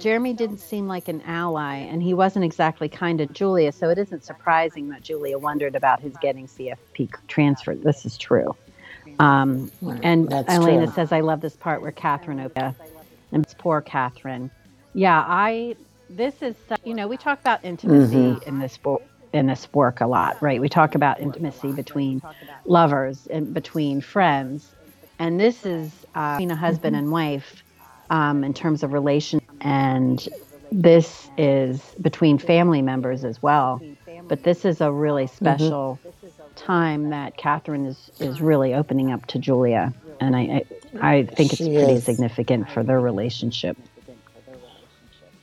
[0.00, 3.98] Jeremy didn't seem like an ally, and he wasn't exactly kind to Julia, so it
[3.98, 7.82] isn't surprising that Julia wondered about his getting CFP transferred.
[7.82, 8.54] This is true.
[9.18, 9.70] Um,
[10.02, 10.94] and That's Elena true.
[10.94, 12.74] says, I love this part where Catherine opens,
[13.32, 14.50] and it's poor Catherine.
[14.92, 15.76] Yeah, I,
[16.10, 18.48] this is, you know, we talk about intimacy Mm-hmm.
[18.48, 19.02] in this book.
[19.32, 20.60] In this work, a lot, right?
[20.60, 22.22] We talk about intimacy between
[22.66, 24.70] lovers and between friends,
[25.18, 27.64] and this is uh, between a husband and wife
[28.10, 30.28] um, in terms of relation, and
[30.70, 33.80] this is between family members as well.
[34.28, 35.36] But this is a really mm-hmm.
[35.36, 35.98] special
[36.56, 40.64] time that Catherine is is really opening up to Julia, and I
[41.00, 42.04] I, I think it's She pretty is.
[42.04, 43.76] significant for their relationship.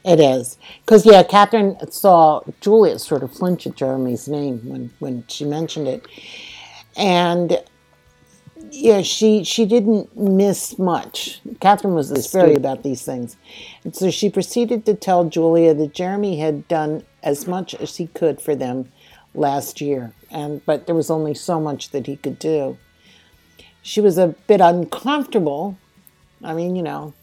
[0.04, 5.26] It is because yeah, Catherine saw Julia sort of flinch at Jeremy's name when when
[5.28, 6.08] she mentioned it,
[6.96, 7.60] and
[8.72, 11.42] yeah, she she didn't miss much.
[11.60, 13.38] Catherine was this very about these things,
[13.84, 18.08] and so she proceeded to tell Julia that Jeremy had done as much as he
[18.08, 18.92] could for them
[19.34, 22.78] last year, and but there was only so much that he could do.
[23.82, 25.78] She was a bit uncomfortable.
[26.44, 27.14] I mean, you know,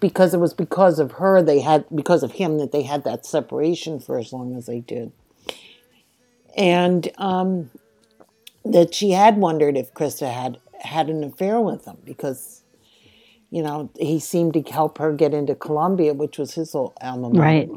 [0.00, 3.26] because it was because of her they had because of him that they had that
[3.26, 5.12] separation for as long as they did
[6.56, 7.70] and um,
[8.64, 12.62] that she had wondered if christa had had an affair with him because
[13.50, 17.30] you know he seemed to help her get into columbia which was his old alma
[17.30, 17.70] mater Right.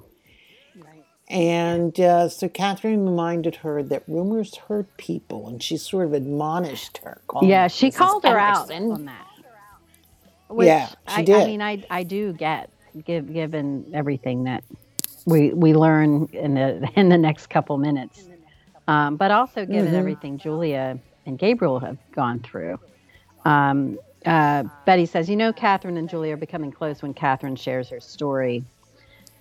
[0.75, 1.05] Right.
[1.29, 6.99] And uh, so catherine reminded her that rumors hurt people and she sort of admonished
[6.99, 7.95] her Yeah, she Mrs.
[7.97, 9.27] called her out on that.
[10.49, 12.71] Which Yeah, she I, I mean, I I do get
[13.05, 14.63] given everything that
[15.25, 18.26] we we learn in the in the next couple minutes,
[18.87, 19.95] um, but also given Mm-hmm.
[19.95, 22.79] everything Julia and Gabriel have gone through.
[23.45, 27.89] Um, uh, Betty says, you know, Catherine and Julia are becoming close when Catherine shares
[27.89, 28.63] her story.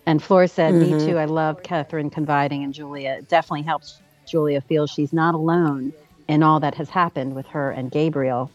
[0.07, 0.99] And Flora said, Mm-hmm.
[0.99, 1.19] Me too.
[1.19, 3.17] I love Catherine confiding in Julia.
[3.19, 5.93] It definitely helps Julia feel she's not alone
[6.29, 8.51] in all that has happened with her and Gabriel.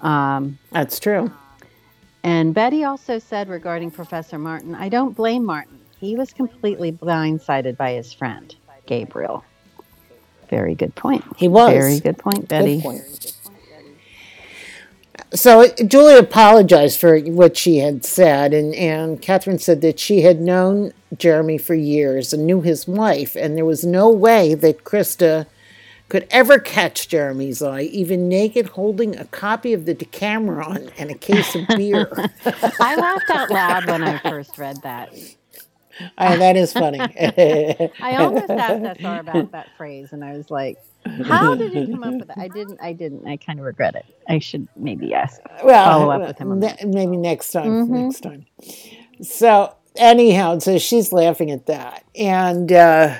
[0.00, 1.30] Um, That's true.
[2.22, 5.78] and Betty also said regarding Professor Martin, I don't blame Martin.
[5.98, 8.54] He was completely blindsided by his friend,
[8.86, 9.44] Gabriel.
[10.52, 11.24] Very good point.
[11.38, 11.72] He was.
[11.72, 12.74] Very good point, Betty.
[12.74, 13.36] Good point.
[15.32, 20.42] So Julie apologized for what she had said, and, and Catherine said that she had
[20.42, 25.46] known Jeremy for years and knew his wife, and there was no way that Christa
[26.10, 31.14] could ever catch Jeremy's eye, even naked, holding a copy of the Decameron and a
[31.14, 32.12] case of beer.
[32.78, 35.14] I laughed out loud when I first read that.
[36.18, 36.98] Ah, that is funny.
[38.00, 40.78] I almost asked SR about that phrase, and I was like,
[41.24, 42.78] "How did you come up with that?" I didn't.
[42.80, 43.26] I didn't.
[43.26, 44.06] I kind of regret it.
[44.28, 45.40] I should maybe ask.
[45.64, 47.90] well, follow up with him on ne- maybe next time.
[47.90, 48.46] Next time.
[49.22, 53.18] So anyhow, so she's laughing at that, and uh,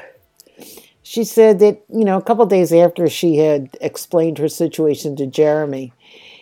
[1.02, 5.26] she said that you know a couple days after she had explained her situation to
[5.26, 5.92] Jeremy,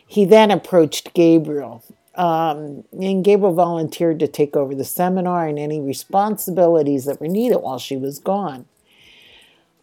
[0.06, 1.82] he then approached Gabriel.
[2.20, 7.56] Um, and Gabriel volunteered to take over the seminar and any responsibilities that were needed
[7.56, 8.66] while she was gone.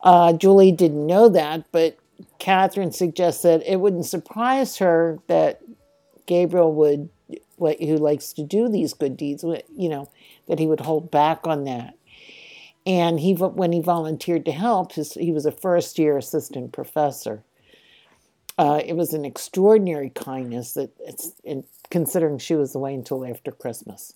[0.01, 1.97] Uh, Julie didn't know that, but
[2.37, 5.63] Catherine suggests that it wouldn't surprise her that
[6.27, 7.09] Gabriel would,
[7.57, 9.43] who likes to do these good deeds,
[9.75, 10.07] you know,
[10.47, 11.95] that he would hold back on that.
[12.85, 17.41] And he, when he volunteered to help, his, he was a first year assistant professor.
[18.59, 20.91] Uh, it was an extraordinary kindness that
[21.89, 24.13] considering she was away until after Christmas,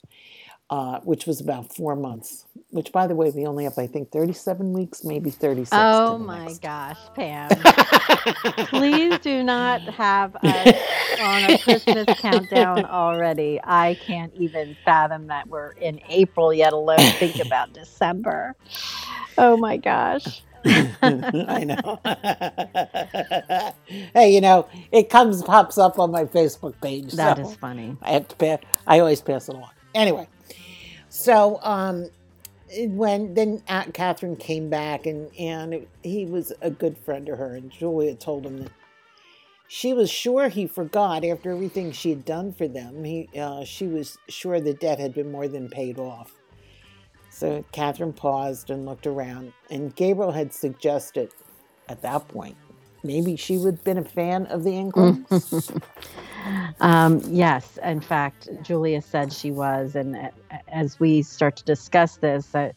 [0.69, 2.45] uh, which was about four months.
[2.69, 5.71] Which, by the way, we only have I think thirty-seven weeks, maybe thirty-six.
[5.73, 6.59] Oh my next.
[6.61, 7.49] gosh, Pam!
[8.67, 10.75] Please do not have us
[11.19, 13.59] on a Christmas countdown already.
[13.63, 18.55] I can't even fathom that we're in April, yet alone think about December.
[19.37, 20.41] Oh my gosh.
[20.65, 21.99] I know.
[24.13, 27.13] hey, you know, it comes pops up on my Facebook page.
[27.13, 27.97] That so is funny.
[28.01, 28.59] I have to pass.
[28.87, 29.71] I always pass it along.
[29.95, 30.27] Anyway,
[31.09, 32.09] so um,
[32.79, 37.35] when then Aunt Catherine came back and and it- he was a good friend to
[37.35, 38.71] her, and Julia told him that
[39.67, 43.03] she was sure he forgot after everything she had done for them.
[43.03, 46.33] He uh, she was sure the debt had been more than paid off.
[47.31, 51.31] So Catherine paused and looked around, and Gabriel had suggested
[51.89, 52.55] at that point
[53.03, 55.71] maybe she would have been a fan of the Inklings.
[56.79, 59.95] Um, yes, in fact, Julia said she was.
[59.95, 60.31] And
[60.69, 62.73] as we start to discuss this, a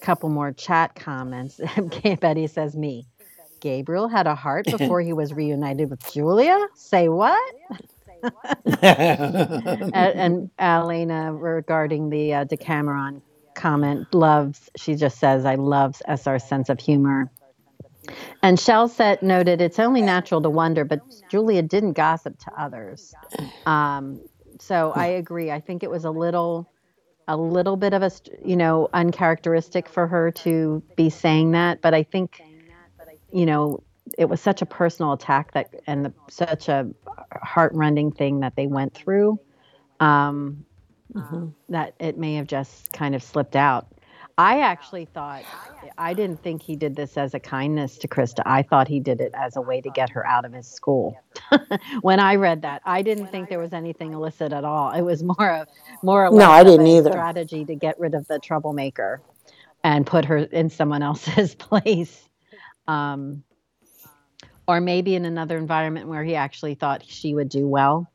[0.00, 1.60] couple more chat comments.
[2.20, 3.06] Betty says, Me.
[3.60, 6.56] Gabriel had a heart before he was reunited with Julia?
[6.74, 7.54] Say what?
[8.82, 13.20] and, and Elena, regarding the uh, Decameron
[13.56, 17.30] comment, loves, she just says, I loves SR's sense of humor.
[18.42, 23.12] And Shell said, noted, it's only natural to wonder, but Julia didn't gossip to others.
[23.64, 24.20] Um,
[24.60, 25.50] so I agree.
[25.50, 26.70] I think it was a little,
[27.26, 28.10] a little bit of a,
[28.44, 31.82] you know, uncharacteristic for her to be saying that.
[31.82, 32.40] But I think,
[33.32, 33.82] you know,
[34.16, 36.88] it was such a personal attack that, and the, such a
[37.42, 39.40] heartrending thing that they went through,
[39.98, 40.64] um,
[41.68, 43.86] that it may have just kind of slipped out.
[44.38, 45.44] I actually thought,
[45.96, 48.42] I didn't think he did this as a kindness to Christa.
[48.44, 51.18] I thought he did it as a way to get her out of his school.
[52.02, 54.90] when I read that, I didn't think there was anything illicit at all.
[54.90, 55.68] It was more of,
[56.02, 57.10] more or No, I didn't a either.
[57.12, 59.22] strategy to get rid of the troublemaker
[59.82, 62.28] and put her in someone else's place.
[62.86, 63.42] Um,
[64.68, 68.10] or maybe in another environment where he actually thought she would do well.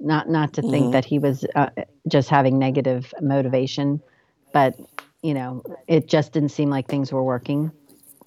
[0.00, 0.92] Not not to think Mhm.
[0.92, 1.68] that he was uh,
[2.08, 4.00] just having negative motivation,
[4.52, 4.74] but
[5.22, 7.70] you know, it just didn't seem like things were working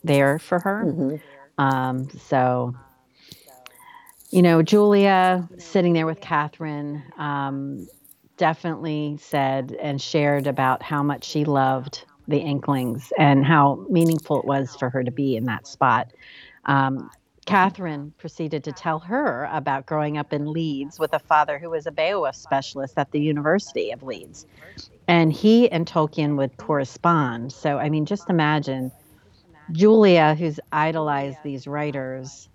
[0.04, 0.84] there for her.
[0.86, 1.20] Mhm.
[1.58, 2.76] Um, so,
[4.32, 7.88] you know, Julia sitting there with Catherine um,
[8.38, 14.46] definitely said and shared about how much she loved the Inklings and how meaningful it
[14.46, 16.12] was for her to be in that spot.
[16.66, 17.10] Um,
[17.46, 21.86] Catherine proceeded to tell her about growing up in Leeds with a father who was
[21.86, 24.46] a Beowulf specialist at the University of Leeds.
[25.08, 27.52] And he and Tolkien would correspond.
[27.52, 28.92] So, I mean, just imagine
[29.72, 32.48] Julia, who's idolized these writers,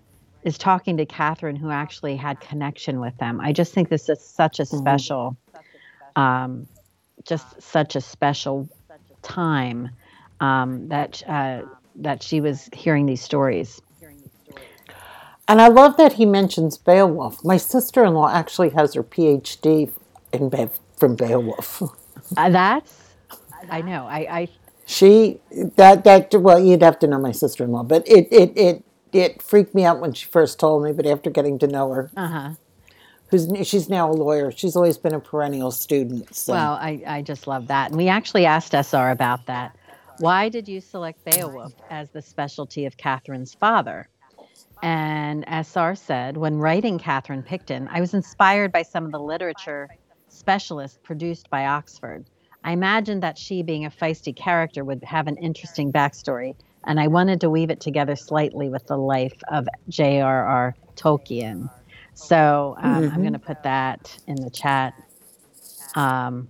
[0.43, 3.39] is talking to Catherine, who actually had connection with them.
[3.41, 5.37] I just think this is such a special,
[6.15, 6.67] um,
[7.25, 8.69] just such a special
[9.21, 9.89] time
[10.39, 11.63] um, that uh,
[11.95, 13.81] that she was hearing these stories.
[15.49, 17.43] And I love that he mentions Beowulf.
[17.43, 19.91] My sister in law actually has her PhD
[20.31, 21.81] in Be- from Beowulf.
[22.37, 23.15] Uh, that's,
[23.71, 24.05] I know.
[24.05, 24.47] I, I
[24.85, 25.39] She
[25.77, 28.83] that that well, you'd have to know my sister in law, but it it it
[29.11, 32.11] it freaked me out when she first told me, but after getting to know her,
[32.15, 32.49] Uh huh.
[33.31, 34.51] who's she's now a lawyer.
[34.51, 36.35] She's always been a perennial student.
[36.35, 36.53] So.
[36.53, 37.89] Well, I, I just love that.
[37.89, 39.75] And we actually asked SR about that.
[40.19, 44.07] Why did you select Beowulf as the specialty of Catherine's father?
[44.81, 49.19] And as Sar said, when writing Catherine Picton, I was inspired by some of the
[49.19, 49.89] literature
[50.29, 52.25] specialists produced by Oxford.
[52.63, 57.07] I imagined that she, being a feisty character, would have an interesting backstory, and I
[57.07, 60.75] wanted to weave it together slightly with the life of J.R.R.
[60.95, 61.69] Tolkien.
[62.13, 64.93] So um, I'm going to put that in the chat
[65.95, 66.49] um,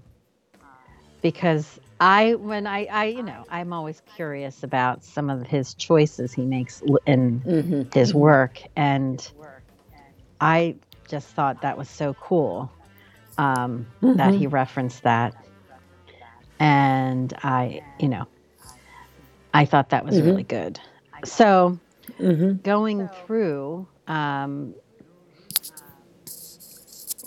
[1.22, 6.34] because I, when I, I, you know, I'm always curious about some of his choices
[6.34, 7.92] he makes in Mhm.
[7.94, 9.28] his work, and
[10.42, 10.78] I
[11.10, 12.74] just thought that was so cool
[13.38, 15.36] um, that he referenced that,
[16.60, 18.28] and I, you know,
[19.54, 20.80] I thought that was really good.
[21.26, 21.80] So
[22.20, 22.62] Mhm.
[22.64, 23.88] going through.
[24.08, 24.76] Um,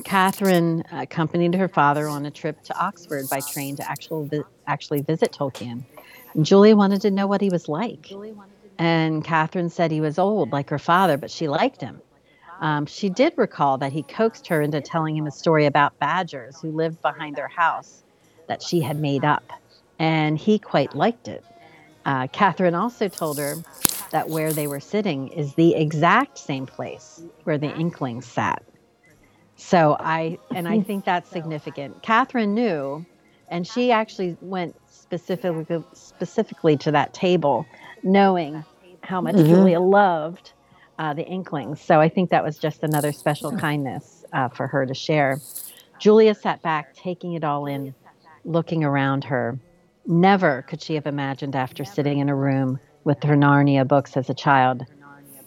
[0.05, 5.03] Catherine accompanied her father on a trip to Oxford by train to actual vi- actually
[5.03, 5.85] visit Tolkien.
[6.35, 8.09] And Julia wanted to know what he was like.
[8.79, 12.01] And Catherine said he was old, like her father, but she liked him.
[12.61, 16.61] Um, she did recall that he coaxed her into telling him a story about badgers
[16.61, 18.03] who lived behind their house
[18.49, 19.53] that she had made up,
[19.99, 21.45] and he quite liked it.
[22.05, 23.57] Uh, Catherine also told her
[24.13, 28.63] that where they were sitting is the exact same place where the Inklings sat.
[29.63, 32.03] So I, and I think that's significant.
[32.03, 33.07] Catherine knew,
[33.49, 37.65] and she actually went specifically specifically to that table,
[38.03, 38.65] knowing
[39.03, 40.53] how much Julia loved
[40.99, 41.81] uh, the Inklings.
[41.81, 45.41] So I think that was just another special kindness uh, for her to share.
[45.99, 47.95] Julia sat back, taking it all in,
[48.45, 49.59] looking around her.
[50.07, 54.29] Never could she have imagined, after sitting in a room with her Narnia books as
[54.29, 54.85] a child,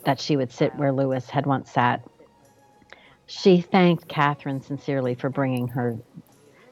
[0.06, 2.02] that she would sit where Lewis had once sat.
[3.28, 5.98] She thanked Catherine sincerely for bringing her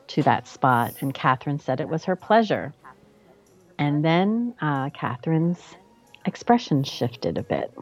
[0.07, 2.73] to that spot, and Catherine said it was her pleasure.
[3.79, 5.75] And then uh, Catherine's
[6.25, 7.73] expression shifted a bit.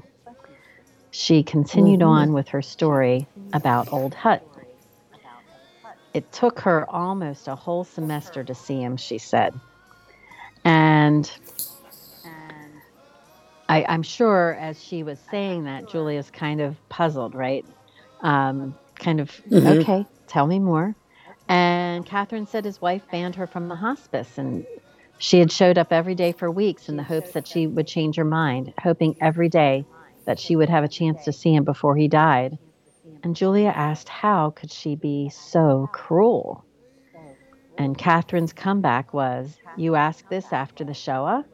[1.11, 4.47] She continued on with her story about Old Hut.
[6.13, 9.53] It took her almost a whole semester to see him, she said.
[10.63, 11.29] And
[13.67, 17.65] I, I'm sure as she was saying that, Julia's kind of puzzled, right?
[18.21, 20.95] Um, kind of, okay, tell me more.
[21.47, 24.65] And Catherine said his wife banned her from the hospice, and
[25.17, 28.15] she had showed up every day for weeks in the hopes that she would change
[28.15, 29.85] her mind, hoping every day
[30.25, 32.57] that she would have a chance to see him before he died.
[33.23, 36.63] And Julia asked, How could she be so cruel?
[37.77, 41.45] And Catherine's comeback was, You ask this after the Shoah?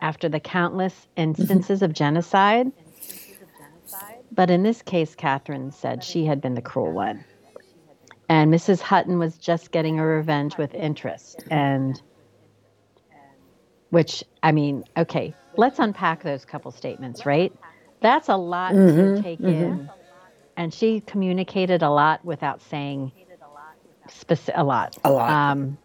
[0.00, 2.72] After the countless instances of genocide?
[4.32, 7.24] But in this case, Catherine said she had been the cruel one.
[8.28, 8.80] And Mrs.
[8.80, 11.44] Hutton was just getting her revenge with interest.
[11.50, 12.00] And
[13.90, 17.52] which, I mean, okay, let's unpack those couple statements, right?
[18.00, 19.90] That's a lot to take in.
[20.56, 23.12] And she communicated a lot without saying
[24.08, 24.96] speci- a lot.
[25.04, 25.30] A lot.
[25.30, 25.78] Um,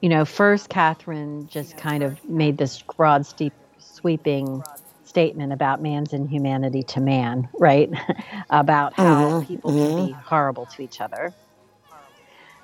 [0.00, 4.62] you know, first, Catherine just kind of made this broad, steep, sweeping
[5.10, 7.90] statement about man's inhumanity to man, right?
[8.50, 11.34] about how people can be horrible to each other.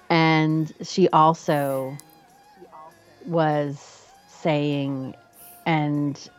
[0.08, 1.96] And she also
[3.26, 5.16] was saying
[5.66, 6.30] and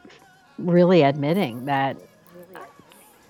[0.58, 1.98] really admitting that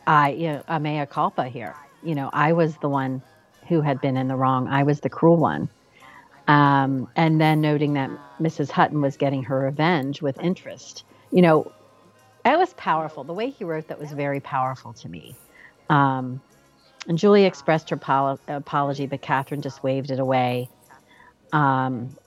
[0.06, 1.76] I, you know, a mea culpa here.
[2.04, 3.24] You know, I was the one
[3.68, 4.68] who had been in the wrong.
[4.68, 5.68] I was the cruel one.
[6.48, 8.70] Um, and then noting that Mrs.
[8.70, 11.04] Hutton was getting her revenge with interest.
[11.32, 11.72] You know,
[12.48, 13.26] that was powerful.
[13.26, 15.38] The way he wrote that was very powerful to me.
[15.90, 16.42] Um,
[17.08, 20.72] and Julie expressed her pol- apology, but Catherine just waved it away.
[21.54, 22.18] Um,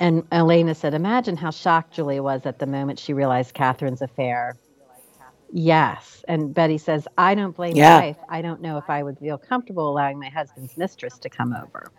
[0.00, 4.58] and Elena said, Imagine how shocked Julie was at the moment she realized Catherine's affair.
[5.52, 6.24] Yes.
[6.28, 8.00] And Betty says, I don't blame Yeah.
[8.00, 8.18] my wife.
[8.28, 11.92] I don't know if I would feel comfortable allowing my husband's mistress to come over.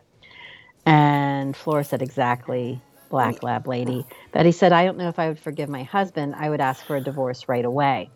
[0.86, 4.06] And Flora said, Exactly, Black Lab Lady.
[4.32, 6.36] Betty said, I don't know if I would forgive my husband.
[6.38, 8.10] I would ask for a divorce right away.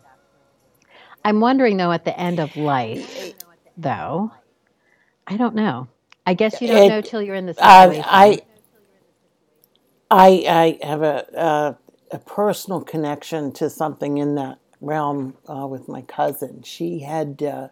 [1.24, 3.34] I'm wondering, though, at the end of life,
[3.76, 4.32] though,
[5.26, 5.88] I don't know.
[6.26, 8.02] I guess you don't It- know till you're in the Uh.
[8.06, 8.42] I,
[10.10, 11.26] I, I have a,
[12.12, 16.62] a, a personal connection to something in that realm uh, with my cousin.
[16.62, 17.68] She had, uh,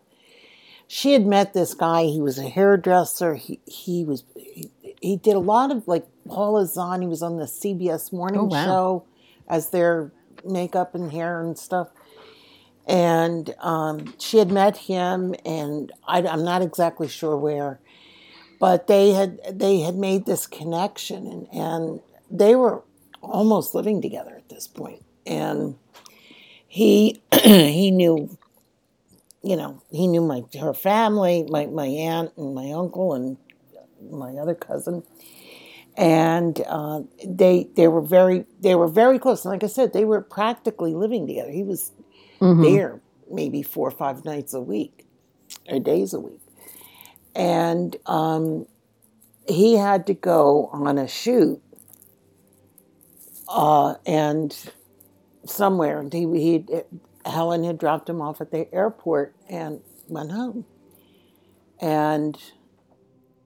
[0.86, 2.04] she had met this guy.
[2.04, 3.34] He was a hairdresser.
[3.34, 4.70] He, he was, he,
[5.00, 7.02] he did a lot of like Paula on.
[7.02, 8.64] He was on the CBS Morning Oh, wow.
[8.64, 9.04] Show
[9.48, 10.12] as their
[10.44, 11.88] makeup and hair and stuff.
[12.86, 17.78] and um, she had met him, and I, I'm not exactly sure where,
[18.58, 22.00] but they had they had made this connection, and, and
[22.30, 22.82] they were
[23.20, 25.00] almost living together at this point.
[25.00, 25.76] point, and
[26.66, 28.36] he he knew,
[29.42, 33.36] you know, he knew my her family, my my aunt and my uncle and
[34.10, 35.04] my other cousin,
[35.96, 39.44] and uh, they they were very they were very close.
[39.44, 41.50] And like I said, they were practically living together.
[41.50, 41.92] He was
[42.40, 42.62] Mhm.
[42.62, 45.06] there maybe four or five nights a week
[45.68, 46.40] or days a week.
[47.34, 48.66] And um,
[49.48, 51.62] he had to go on a shoot
[53.48, 54.56] uh, and
[55.46, 56.00] somewhere.
[56.00, 56.66] And he, he,
[57.24, 60.66] Helen had dropped him off at the airport and went home.
[61.80, 62.36] And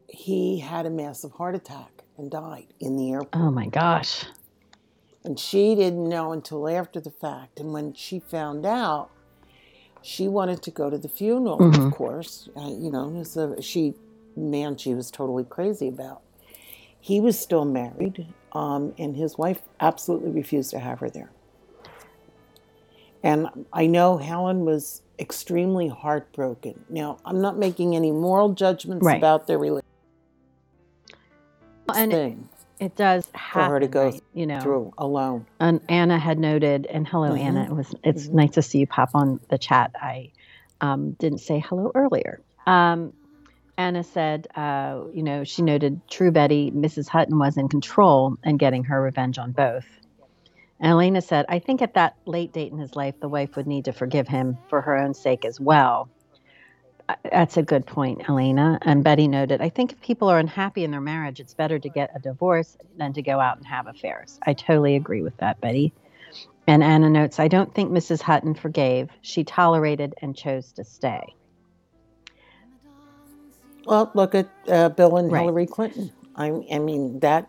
[0.09, 3.35] he had a massive heart attack and died in the airport.
[3.35, 4.25] Oh my gosh.
[5.25, 7.59] And she didn't know until after the fact.
[7.59, 9.11] And when she found out,
[10.03, 11.87] she wanted to go to the funeral, Mhm.
[11.89, 12.49] of course.
[12.57, 13.95] Uh, you know, a, she,
[14.37, 16.21] man, she was totally crazy about.
[17.01, 21.31] He was still married, um, and his wife absolutely refused to have her there.
[23.23, 26.85] And I know Helen was extremely heartbroken.
[26.89, 29.17] Now, I'm not making any moral judgments Right.
[29.19, 29.85] about their relationship
[31.95, 34.25] And it, thing it does for happen, her to go right?
[34.35, 34.63] you know.
[34.63, 35.47] through alone.
[35.61, 37.41] And Anna had noted, and hello, Mhm.
[37.41, 37.65] Anna.
[37.65, 38.35] It was it's Mhm.
[38.35, 39.93] nice to see you pop on the chat.
[40.01, 40.33] I
[40.81, 42.43] um, didn't say hello earlier.
[42.67, 43.13] Um,
[43.79, 47.09] Anna said, uh, you know, she noted True Betty, Mrs.
[47.09, 49.87] Hutton was in control and getting her revenge on both.
[50.81, 53.67] And Elena said, I think at that late date in his life, the wife would
[53.67, 56.11] need to forgive him for her own sake as well.
[57.31, 58.79] That's a good point, Elena.
[58.83, 61.89] And Betty noted, I think if people are unhappy in their marriage, it's better to
[61.89, 64.39] get a divorce than to go out and have affairs.
[64.45, 65.93] I totally agree with that, Betty.
[66.67, 68.21] And Anna notes, I don't think Mrs.
[68.21, 69.09] Hutton forgave.
[69.23, 71.35] She tolerated and chose to stay.
[73.85, 75.43] Well, look at uh, Bill and Right.
[75.43, 76.11] Hillary Clinton.
[76.35, 77.49] I, I mean, that.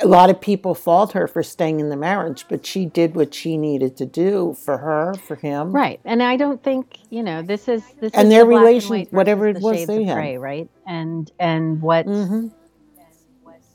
[0.00, 3.34] A lot of people fault her for staying in the marriage, but she did what
[3.34, 5.72] she needed to do for her, for him.
[5.72, 6.00] Right.
[6.04, 9.48] And I don't think, you know, this is this And is their the relation- whatever
[9.48, 10.14] it was they had.
[10.14, 10.68] gray, right?
[10.86, 12.48] And and what hmm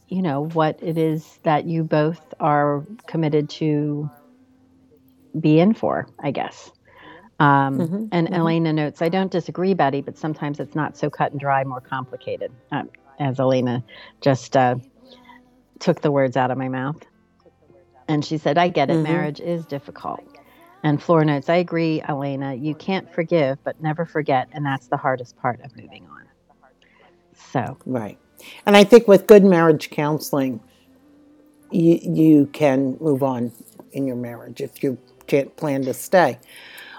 [0.07, 4.09] you know, what it is that you both are committed to
[5.39, 6.69] be in for, I guess.
[7.39, 8.35] Um, Mhm, and mhm.
[8.35, 11.81] Elena notes, I don't disagree, Betty, but sometimes it's not so cut and dry, more
[11.81, 12.51] complicated.
[12.71, 13.83] Um, as Elena
[14.21, 14.75] just uh,
[15.83, 16.95] took the words out of my mouth.
[18.07, 18.97] And she said, I get it.
[18.97, 19.03] Mhm.
[19.03, 20.21] Marriage is difficult.
[20.83, 22.53] And Floor notes, I agree, Elena.
[22.53, 24.47] You can't forgive, but never forget.
[24.53, 26.23] And that's the hardest part of moving on.
[27.35, 28.17] So, Right.
[28.65, 30.59] And I think with good marriage counseling,
[31.71, 33.51] you, you can move on
[33.93, 36.39] in your marriage if you can't plan to stay.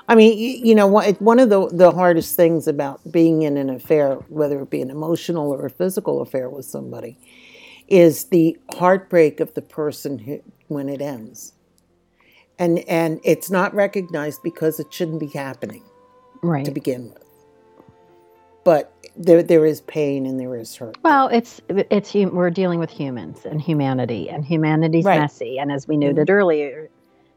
[0.08, 3.56] I mean, you, you know, one one of the, the hardest things about being in
[3.58, 7.18] an affair, whether it be an emotional or a physical affair with somebody,
[7.88, 11.52] is the heartbreak of the person who, when it ends.
[12.58, 15.82] And, and it's not recognized because it shouldn't be happening
[16.42, 16.64] right.
[16.64, 17.24] to begin with.
[18.64, 20.96] But there, there is pain and there is hurt.
[21.02, 25.20] Well, it's it's we're dealing with humans and humanity, and humanity's Right.
[25.20, 25.58] messy.
[25.58, 26.88] And as we noted earlier,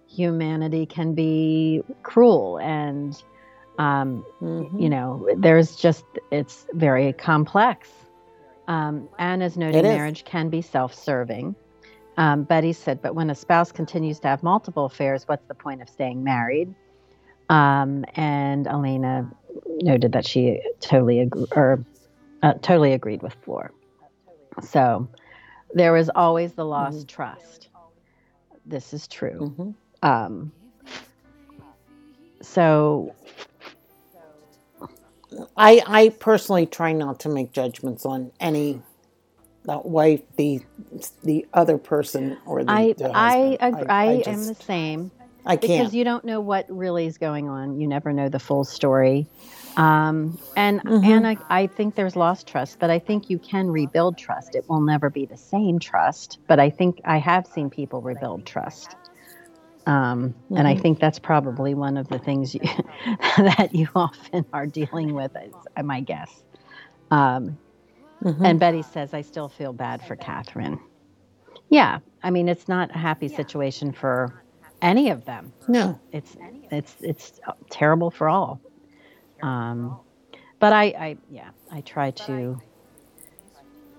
[0.08, 3.22] humanity can be cruel, and
[3.78, 4.82] um, Mhm.
[4.82, 7.90] you know, there's just it's very complex.
[8.68, 11.56] Um, Anna's noting marriage can be self-serving.
[12.18, 15.82] Um, Betty said, but when a spouse continues to have multiple affairs, what's the point
[15.82, 16.74] of staying married?
[17.50, 19.30] Um, and Elena
[19.82, 21.84] noted that she totally ag- or
[22.44, 23.72] uh, totally agreed with Floor.
[24.62, 25.08] So
[25.74, 27.70] there is always the lost trust.
[28.66, 29.54] This is true.
[29.58, 29.74] Mhm.
[30.04, 30.52] Um,
[32.42, 33.14] so
[35.56, 38.82] I, I personally try not to make judgments on any
[39.66, 40.62] the wife, the
[41.24, 45.12] the other person, or the, I the I ag- I, am just- the same
[45.46, 45.62] I can't.
[45.62, 47.80] Because you don't know what really is going on.
[47.80, 49.28] You never know the full story.
[49.78, 51.04] Um, and Mhm.
[51.06, 54.56] and I, I think there's lost trust, but I think you can rebuild trust.
[54.56, 58.46] It will never be the same trust, but I think I have seen people rebuild
[58.46, 58.96] trust.
[59.88, 60.82] Um, And I Mhm.
[60.82, 62.62] think that's probably one of the things you,
[63.38, 66.44] that you often are dealing with, is my guess.
[67.12, 67.58] Um,
[68.24, 68.46] Mhm.
[68.46, 70.80] And Betty says, I still feel bad for Catherine.
[71.70, 74.44] Yeah, I mean, it's not a happy situation for
[74.82, 75.54] any of them.
[75.68, 76.36] no, It's
[76.72, 78.62] it's it's terrible for all.
[79.44, 80.00] Um,
[80.60, 82.60] but I, I yeah, I try to,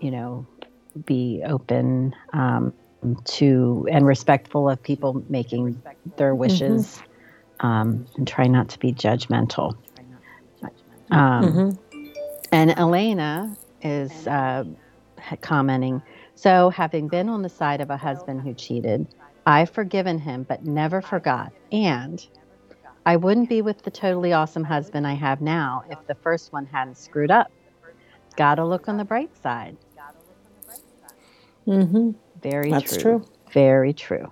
[0.00, 0.46] you know,
[1.06, 2.72] be open um,
[3.24, 5.80] to and respectful of people making
[6.16, 7.00] their wishes
[7.60, 9.76] um, and try not to be judgmental.
[11.10, 11.78] Um,
[12.52, 14.64] And Elena is uh,
[15.40, 16.02] commenting
[16.34, 19.06] So, having been on the side of a husband who cheated,
[19.46, 21.52] I've forgiven him but never forgot.
[21.72, 22.24] And
[23.06, 26.66] I wouldn't be with the totally awesome husband I have now if the first one
[26.66, 27.50] hadn't screwed up.
[28.36, 29.76] Gotta look on the bright side.
[31.66, 32.10] Mm-hmm.
[32.42, 33.20] Very That's true.
[33.20, 33.24] true.
[33.52, 34.30] Very true.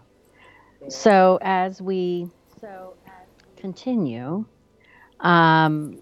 [0.89, 2.31] So as we
[3.57, 4.45] continue,
[5.21, 6.01] um,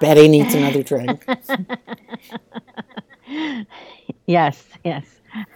[0.00, 1.24] Betty needs another drink.
[4.26, 5.04] yes, yes,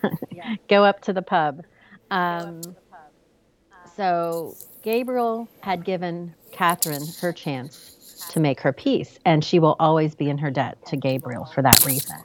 [0.69, 1.65] go up to the pub.
[2.11, 2.61] Um,
[3.97, 10.15] so Gabriel had given Catherine her chance to make her peace, and she will always
[10.15, 12.17] be in her debt to Gabriel for that reason.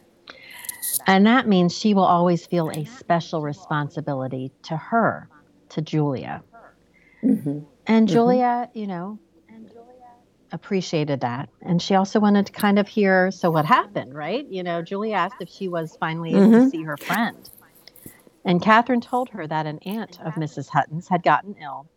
[1.08, 5.30] And that means she will always feel a special responsibility to her,
[5.70, 6.44] to Julia.
[7.24, 7.60] Mm-hmm.
[7.88, 8.14] And mm-hmm.
[8.14, 9.20] Julia, you know,
[10.52, 11.50] appreciated that.
[11.62, 14.48] And she also wanted to kind of hear so what happened, right?
[14.50, 16.70] You know, Julia asked if she was finally able to mm-hmm.
[16.70, 17.50] see her friend.
[18.46, 20.70] And Catherine told her that an aunt of Mrs.
[20.70, 21.88] Hutton's had gotten ill,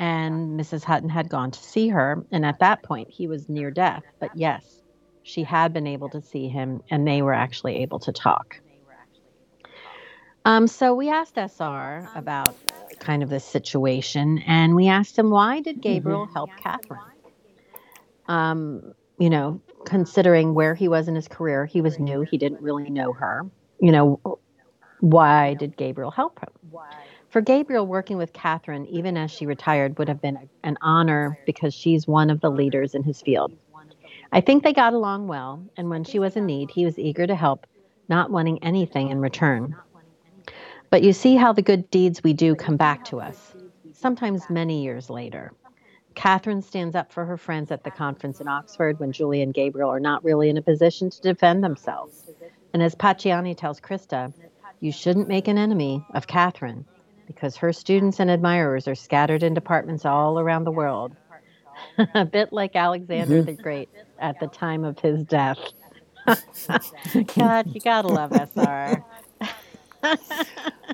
[0.00, 0.82] and Mrs.
[0.82, 2.24] Hutton had gone to see her.
[2.32, 4.02] And at that point, he was near death.
[4.18, 4.82] But yes,
[5.26, 8.60] she had been able to see him, and they were actually able to talk.
[10.44, 12.54] Um, so we asked SR about
[13.00, 17.00] kind of this situation, and we asked him why did Gabriel help Catherine?
[18.28, 22.62] Um, you know, considering where he was in his career, he was new, he didn't
[22.62, 23.44] really know her.
[23.80, 24.38] You know,
[25.00, 26.50] why did Gabriel help him?
[27.30, 31.74] For Gabriel, working with Catherine, even as she retired, would have been an honor because
[31.74, 33.52] she's one of the leaders in his field.
[34.36, 37.26] I think they got along well, and when she was in need, he was eager
[37.26, 37.66] to help,
[38.06, 39.74] not wanting anything in return.
[40.90, 43.56] But you see how the good deeds we do come back to us,
[43.94, 45.54] sometimes many years later.
[46.14, 49.88] Catherine stands up for her friends at the conference in Oxford when Julie and Gabriel
[49.88, 52.28] are not really in a position to defend themselves.
[52.74, 54.34] And as Pacciani tells Christa,
[54.80, 56.84] you shouldn't make an enemy of Catherine
[57.26, 61.16] because her students and admirers are scattered in departments all around the world.
[62.14, 65.58] a bit like Alexander the Great at the time of his death.
[67.36, 69.04] God, you gotta love SR.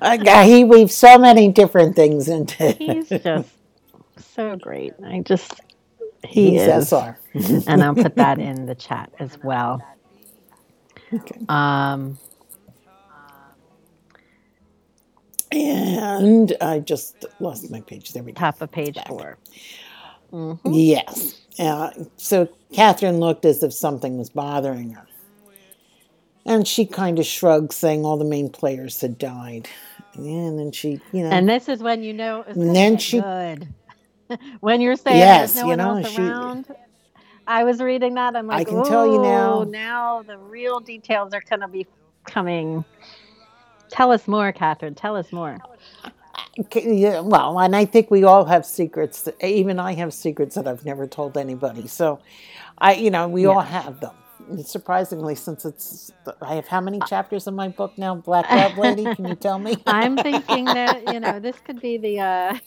[0.01, 2.71] Uh, he weaves so many different things into.
[2.71, 3.49] He's just
[4.35, 4.93] so great.
[5.05, 5.61] I just
[6.25, 7.17] he He's is, SR.
[7.67, 9.85] and I'll put that in the chat as well.
[11.13, 11.39] Okay.
[11.47, 12.17] Um,
[15.51, 18.11] And I just lost my page.
[18.13, 18.39] There we go.
[18.39, 19.37] top of page four.
[20.65, 21.39] Yes.
[21.59, 25.07] Uh, so Catherine looked as if something was bothering her.
[26.45, 29.69] And she kind of shrugged, saying all the main players had died.
[30.15, 33.67] And then she, you know, And this is when you know And then she- good.
[34.59, 36.75] when you're saying Yes, no you one know, else she- around.
[37.47, 38.35] I was reading that.
[38.35, 41.85] I'm like, I can tell you now- Now the real details are going to be
[42.25, 42.83] coming.
[43.89, 44.95] Tell us more, Catherine.
[44.95, 45.57] Tell us more.
[46.75, 49.23] Yeah, well, and I think we all have secrets.
[49.23, 51.87] That, even I have secrets that I've never told anybody.
[51.87, 52.19] So,
[52.77, 54.13] I, you know, we all have them.
[54.49, 58.15] And surprisingly, since it's, I have how many chapters in my book now?
[58.15, 59.77] Black Love Lady, can you tell me?
[59.87, 62.57] I'm thinking that you know this could be the uh,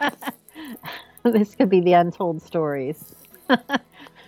[1.24, 3.14] this could be the untold stories.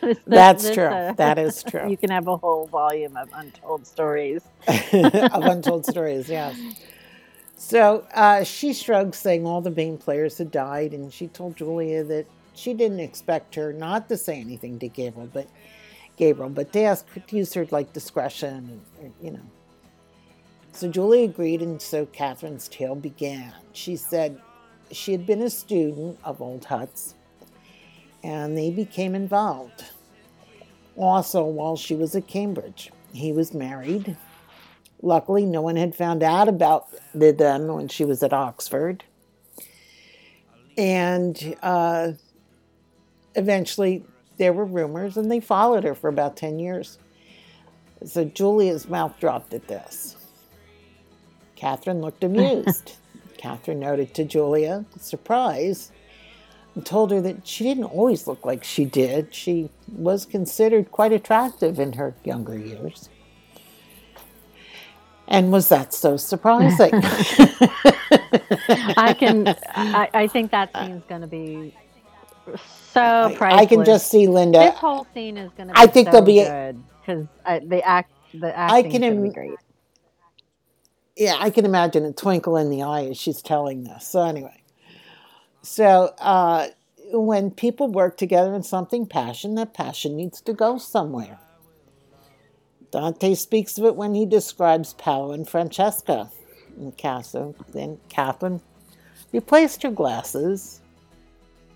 [0.00, 0.84] This- That's this, true.
[0.86, 1.90] uh, that is true.
[1.90, 4.42] You can have a whole volume of untold stories.
[4.68, 6.56] of untold stories, yes.
[7.56, 12.04] So uh, she shrugged, saying all the main players had died, and she told Julia
[12.04, 15.48] that she didn't expect her not to say anything to Gabriel, but
[16.16, 18.82] Gabriel, but to ask to use her like discretion,
[19.22, 19.40] you know.
[20.72, 23.54] So Julia agreed, and so Catherine's tale began.
[23.72, 24.38] She said
[24.90, 27.14] she had been a student of Old Huts,
[28.22, 29.84] and they became involved.
[30.94, 34.16] Also, while she was at Cambridge, he was married.
[35.02, 39.04] Luckily, no one had found out about the them when she was at Oxford.
[40.78, 42.12] And uh,
[43.34, 44.04] eventually,
[44.38, 46.98] there were rumors, and they followed her for about 10 years.
[48.04, 50.16] So Julia's mouth dropped at this.
[51.54, 52.92] Catherine looked amused.
[53.38, 55.92] Catherine noted to Julia, surprise,
[56.74, 59.34] and told her that she didn't always look like she did.
[59.34, 63.08] She was considered quite attractive in her younger years.
[65.28, 66.90] And was that so surprising?
[68.96, 69.48] I can.
[69.74, 71.74] I, I think that scene's going to be
[72.92, 73.62] so priceless.
[73.62, 74.58] I can just see Linda.
[74.60, 75.74] This whole scene is going to.
[75.78, 77.26] I think so there'll be good because
[77.68, 78.12] the act.
[78.34, 79.58] The acting can is going to be great.
[81.16, 84.06] yeah, I can imagine a twinkle in the eye as she's telling this.
[84.06, 84.62] So anyway,
[85.62, 86.68] so uh,
[87.12, 91.38] when people work together in something passion, that passion needs to go somewhere.
[92.90, 96.30] Dante speaks of it when he describes Paolo and Francesca.
[96.76, 98.60] And Catherine, then Catherine
[99.32, 100.80] replaced her glasses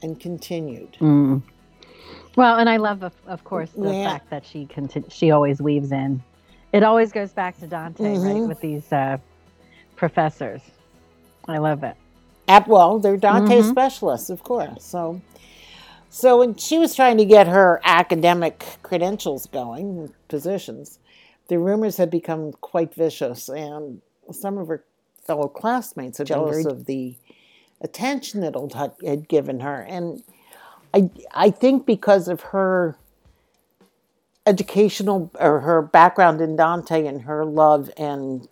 [0.02, 0.96] and continued.
[1.00, 1.42] Mm.
[2.36, 4.04] Well, and I love, of, of course, the Yeah.
[4.10, 6.22] fact that she conti- she always weaves in.
[6.72, 8.48] It always goes back to Dante, right, Mhm.
[8.48, 9.18] with these uh,
[9.96, 10.60] professors.
[11.48, 11.96] I love it.
[12.46, 13.70] At well, they're Dante Mhm.
[13.70, 14.84] specialists, of course.
[14.84, 15.20] So,
[16.08, 20.99] so when she was trying to get her academic credentials going, positions,
[21.50, 24.84] the rumors had become quite vicious, and some of her
[25.24, 27.16] fellow classmates had jealous of the
[27.80, 30.22] attention that Old Hut had given her, and
[30.94, 32.96] I I think because of her
[34.46, 38.46] educational or her background in Dante and her love and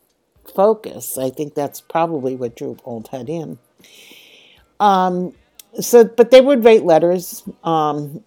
[0.52, 3.58] focus, I think that's probably what drew Old Hut in.
[4.80, 5.34] Um,
[5.80, 8.24] so, but they would write letters um,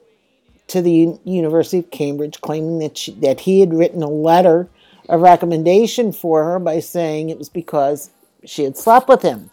[0.71, 4.69] to the University of Cambridge claiming that she, that he had written a letter,
[5.09, 8.09] a recommendation for her by saying it was because
[8.45, 9.51] she had slept with him.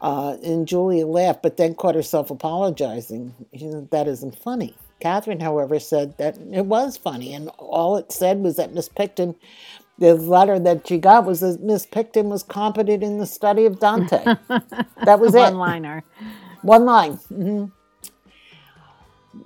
[0.00, 3.34] Uh, and Julia laughed, but then caught herself apologizing.
[3.54, 4.74] She said, that isn't funny.
[5.00, 9.34] Catherine, however, said that it was funny, and all it said was that Miss Picton,
[9.98, 13.78] the letter that she got was that Miss Picton was competent in the study of
[13.78, 14.24] Dante.
[15.04, 15.40] that was it.
[15.40, 16.02] One liner.
[16.62, 17.12] One line.
[17.28, 17.66] hmm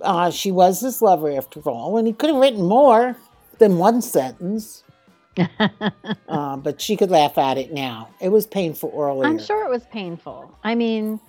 [0.01, 3.15] Uh, she was his lover, after all, and he could have written more
[3.59, 4.83] than one sentence.
[6.29, 8.09] uh, but she could laugh at it now.
[8.21, 9.25] It was painful earlier.
[9.27, 10.57] I'm sure it was painful.
[10.63, 11.19] I mean,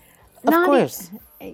[0.45, 1.11] Of not course.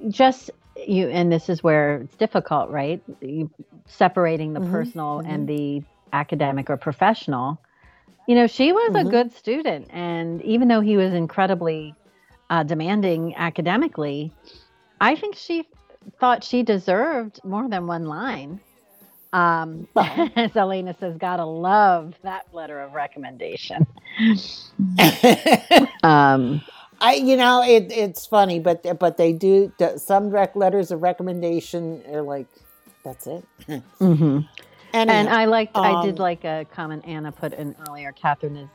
[0.08, 0.50] just
[0.86, 3.50] you and this is where it's difficult right you,
[3.86, 5.82] separating the Mhm, personal and the
[6.12, 7.60] academic or professional
[8.28, 9.10] you know she was a Mhm.
[9.10, 11.94] good student and even though he was incredibly
[12.50, 14.32] uh, demanding academically
[15.00, 15.66] i think she
[16.20, 18.60] thought she deserved more than one line
[19.32, 20.30] um, Well.
[20.36, 23.86] as Elena says, gotta love that letter of recommendation.
[26.02, 26.62] Um,
[27.00, 32.02] I, you know, it, it's funny, but but they do some rec letters of recommendation
[32.08, 32.48] are like,
[33.04, 33.46] that's it.
[34.00, 34.48] mhm.
[34.92, 38.12] and And I liked, I did um, like a comment Anna put in earlier.
[38.12, 38.70] Catherine is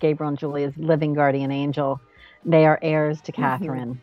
[0.00, 2.00] Gabriel and Julia's living guardian angel.
[2.44, 3.42] They are heirs to Mm-hmm.
[3.42, 4.02] Catherine.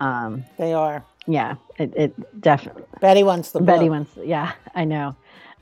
[0.00, 1.04] Um, they are.
[1.28, 2.82] Yeah, it, it definitely.
[3.00, 3.90] Betty wants the Betty book.
[3.90, 5.14] wants, yeah, I know.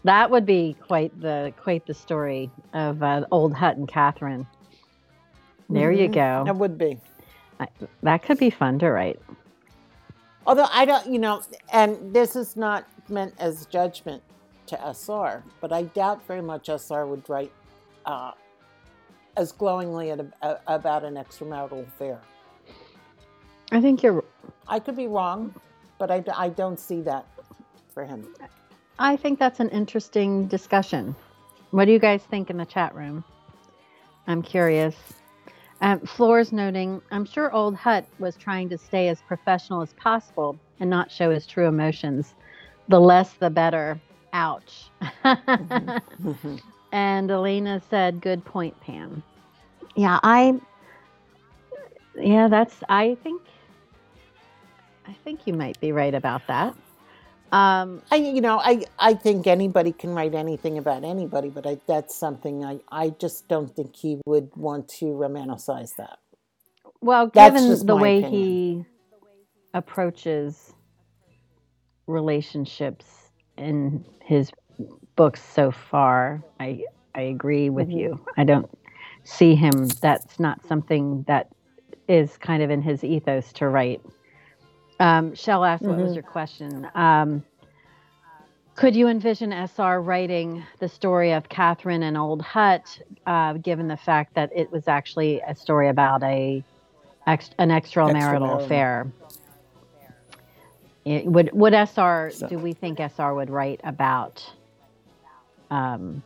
[0.05, 4.47] That would be quite the quite the story of uh, old Hut and Catherine.
[5.69, 6.13] There you Mhm.
[6.15, 6.43] go.
[6.47, 6.99] That would be.
[8.03, 9.21] That could be fun to write.
[10.47, 11.43] Although I don't, you know,
[11.73, 14.23] and this is not meant as judgment
[14.67, 17.51] to SR, but I doubt very much SR would write
[18.05, 18.31] uh,
[19.37, 22.21] as glowingly at a, about an extramarital affair.
[23.73, 24.25] I think you're.
[24.69, 25.55] I could be wrong,
[25.99, 27.27] but I, I don't see that
[27.93, 28.27] for him.
[28.99, 31.15] I think that's an interesting discussion.
[31.71, 33.25] What do you guys think in the chat room?
[34.27, 34.97] I'm curious.
[35.81, 40.59] Um, Floor's noting, I'm sure Old Hut was trying to stay as professional as possible
[40.81, 42.35] and not show his true emotions.
[42.89, 44.01] The less, the better.
[44.33, 44.91] Ouch.
[46.93, 49.23] and Elena said, "Good point, Pam."
[49.95, 50.61] Yeah, I.
[52.17, 52.77] Yeah, that's.
[52.89, 53.43] I think.
[55.07, 56.75] I think you might be right about that.
[57.53, 61.79] Um, I, you know, I, I think anybody can write anything about anybody, but I,
[61.87, 66.19] that's something I, I just don't think he would want to romanticize that.
[67.01, 68.43] Well, given the way opinion.
[68.43, 68.85] he
[69.75, 70.73] approaches
[72.07, 73.07] relationships
[73.57, 74.51] in his
[75.15, 76.85] books so far, I
[77.15, 77.99] I agree with Mhm.
[77.99, 78.21] you.
[78.37, 78.69] I don't
[79.25, 79.89] see him.
[80.03, 81.49] That's not something that
[82.09, 84.03] is kind of in his ethos to write.
[84.99, 86.15] Um, Shell asked, "What was Mhm.
[86.15, 87.43] your question?" Um,
[88.75, 93.97] could you envision SR writing the story of Catherine and Old Hut, uh, given the
[93.97, 96.63] fact that it was actually a story about a
[97.27, 98.65] ex- an extramarital Extramarital.
[98.65, 99.13] affair?
[101.05, 102.31] It, would would SR?
[102.31, 104.45] So- Do we think SR would write about
[105.71, 106.23] um,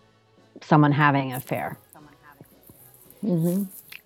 [0.62, 1.78] someone having an affair?
[3.24, 3.64] Mm-hmm.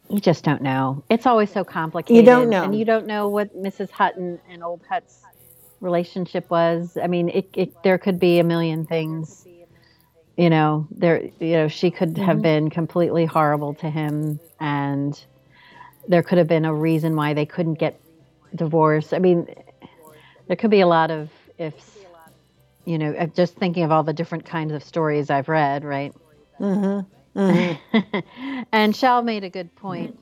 [0.09, 1.02] You just don't know.
[1.09, 2.16] It's always so complicated.
[2.16, 2.62] You don't know.
[2.64, 3.90] and you don't know what Mrs.
[3.90, 5.20] Hutton and Old Hut's
[5.80, 6.96] relationship was.
[7.02, 9.46] I mean, it, it there could be a million things.
[10.36, 11.22] You know, there.
[11.40, 12.42] You know, she could have Mhm.
[12.42, 15.18] been completely horrible to him, and
[16.09, 17.98] there could have been a reason why they couldn't get
[18.55, 19.14] divorced.
[19.14, 19.46] I mean,
[20.48, 21.98] there could be a lot of ifs.
[22.84, 26.12] You know, just thinking of all the different kinds of stories I've read, right?
[26.61, 27.09] Mm-hmm.
[27.37, 28.18] Mm-hmm.
[28.72, 30.18] and Shal made a good point.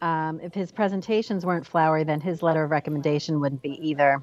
[0.00, 4.22] um, if his presentations weren't flowery, then his letter of recommendation wouldn't be either.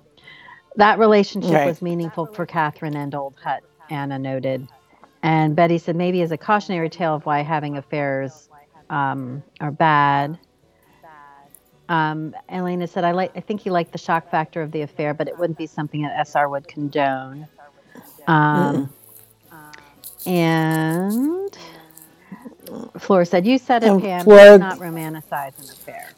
[0.75, 1.65] That relationship Right.
[1.67, 4.67] was meaningful for Catherine and Old Hut, Anna noted.
[5.23, 8.49] And Betty said maybe as a cautionary tale of why having affairs
[8.89, 10.37] um, are bad.
[11.89, 13.31] Um, Elena said, I like.
[13.35, 16.03] I think he liked the shock factor of the affair, but it wouldn't be something
[16.03, 17.47] that SR would condone.
[18.27, 18.93] Um,
[20.25, 21.28] and
[23.09, 24.23] Flora said, "You said it, And Pam.
[24.23, 26.09] Flora- Let's not romanticize an affair."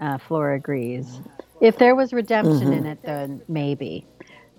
[0.00, 1.18] Uh, Flora agrees.
[1.60, 4.06] If there was redemption in it, then maybe.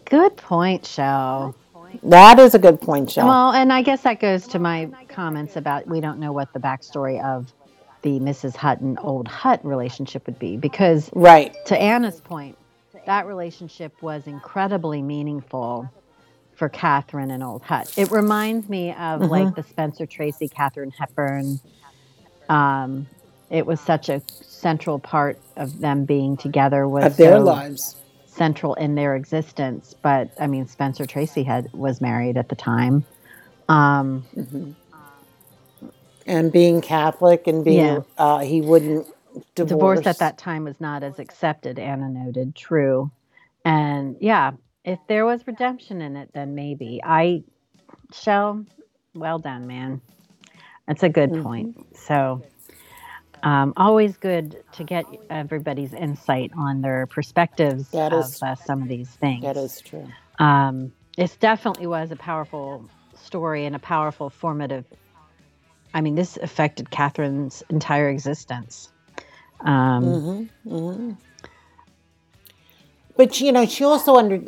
[0.04, 1.56] Good point, Shell.
[2.04, 3.26] That is a good point, Shell.
[3.26, 6.60] Well, and I guess that goes to my comments about we don't know what the
[6.60, 7.54] backstory of
[8.02, 8.58] the Mrs.
[8.58, 11.56] Hutton Old Hut relationship would be because right.
[11.68, 12.58] to Anna's point,
[13.06, 15.90] that relationship was incredibly meaningful
[16.62, 17.92] for Catherine and Old Hut.
[17.98, 21.60] It reminds me of like the Spencer Tracy, Katharine Hepburn.
[22.50, 23.08] Um,
[23.50, 27.96] it was such a central part of them being together was Of their so lives.
[28.28, 29.96] central in their existence.
[30.04, 33.06] But I mean, Spencer Tracy had was married at the time.
[33.68, 34.24] Um,
[36.28, 38.02] And being Catholic and being, Yeah.
[38.20, 39.08] uh, he wouldn't
[39.56, 40.02] divorce.
[40.04, 43.10] divorce at that time was not as accepted anna noted true
[43.64, 44.52] and yeah
[44.86, 47.02] if there was redemption in it then maybe.
[47.04, 47.44] I
[48.14, 48.66] shell
[49.16, 50.02] well done man.
[50.88, 51.36] That's a good Mm-hmm.
[51.36, 51.72] point.
[51.96, 52.44] So
[53.44, 58.90] um, always good to get everybody's insight on their perspectives That of uh, some of
[58.90, 59.46] these things.
[59.46, 60.14] That is true.
[60.40, 64.86] um, it definitely was a powerful story and a powerful formative.
[65.94, 68.92] I mean this affected catherine's entire existence.
[69.66, 70.22] Um,
[73.18, 74.42] But you know, she also under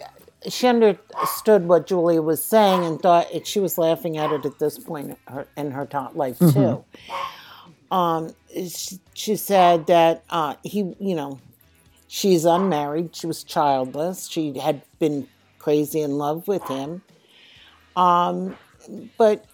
[0.47, 4.59] she understood what Julia was saying and thought it, she was laughing at it at
[4.59, 6.83] this point in her, in her life too.
[7.91, 8.33] Um,
[8.69, 11.39] she, she said that uh, he, you know,
[12.07, 13.15] she's unmarried.
[13.15, 14.27] She was childless.
[14.27, 15.27] She had been
[15.59, 17.03] crazy in love with him.
[17.95, 18.57] Um,
[19.17, 19.45] but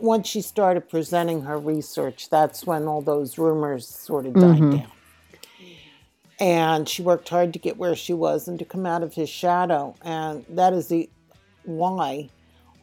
[0.00, 4.92] once she started presenting her research, that's when all those rumors sort of died down
[6.42, 9.28] and she worked hard to get where she was and to come out of his
[9.28, 9.94] shadow.
[10.02, 11.08] And that is the
[11.62, 12.30] why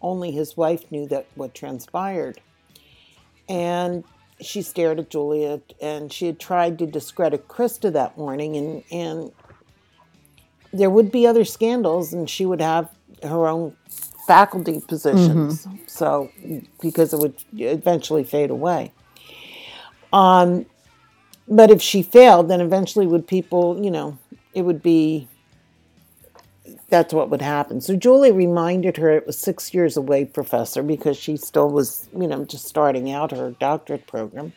[0.02, 2.40] only his wife knew that what transpired.
[3.50, 4.06] And
[4.40, 9.32] she stared at Juliet and she had tried to discredit Christa that morning and and
[10.72, 12.90] there would be other scandals and she would have
[13.24, 13.76] her own
[14.26, 15.68] faculty positions.
[15.86, 16.32] So
[16.80, 18.94] because it would eventually fade away.
[20.14, 20.66] Um
[21.50, 24.18] but if she failed, then eventually would people, you know,
[24.54, 25.28] it would be
[26.90, 27.82] that's what would happen.
[27.82, 32.28] So Julie reminded her it was six years away, Professor, because she still was, you
[32.28, 34.54] know, just starting out her doctorate program.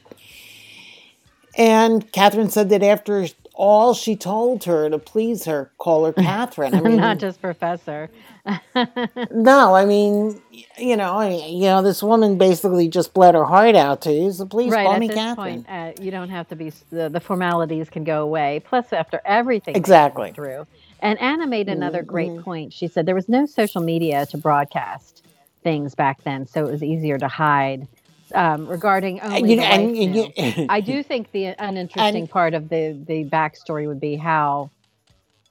[1.57, 6.74] And Catherine said that after all she told her to please her, call her Catherine.
[6.74, 8.11] I mean, not just professor.
[9.30, 10.40] no, I mean,
[10.78, 14.12] you know, I mean, you know, this woman basically just bled her heart out to
[14.12, 14.32] you.
[14.32, 15.64] So please right call me Catherine.
[15.64, 16.72] point, uh, you don't have to be.
[16.90, 18.62] The, the formalities can go away.
[18.64, 20.32] Plus, after everything Exactly.
[20.32, 20.66] through,
[21.00, 22.72] and Anna made another great point.
[22.72, 25.24] She said there was no social media to broadcast
[25.62, 27.86] things back then, so it was easier to hide.
[28.35, 32.26] Um, regarding only you the know, wife and- and you- I do think the uninteresting
[32.28, 34.70] part of the the backstory would be how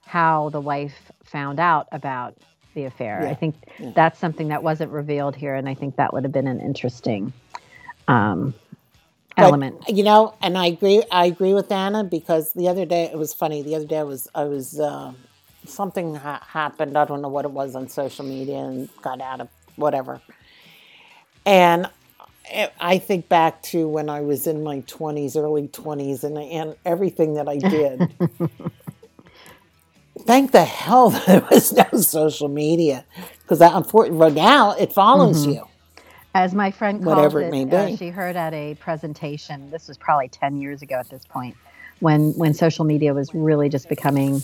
[0.04, 2.34] how the wife found out about
[2.74, 3.20] the affair.
[3.20, 3.54] I Yeah, think
[3.94, 7.32] that's something that wasn't revealed here, and I think that would have been an interesting
[8.08, 8.54] um,
[9.36, 9.76] But, element.
[9.88, 11.02] You know, and I agree.
[11.10, 13.62] I agree with Anna because the other day it was funny.
[13.62, 15.12] The other day I was I was uh,
[15.66, 16.96] something ha- happened.
[16.98, 20.20] I don't know what it was on social media and got out of whatever.
[21.46, 21.88] And
[22.80, 27.34] I- think back to when I was in my twenties, early twenties, and and everything
[27.34, 28.12] that I did.
[30.20, 33.04] Thank the hell that there was no social media
[33.42, 35.64] because unfortunately now it follows you.
[36.34, 37.96] As my friend calls Whatever it, it may uh, be.
[37.96, 39.70] she heard at a presentation.
[39.70, 41.56] This was probably ten years ago at this point,
[42.00, 44.42] when when social media was really just becoming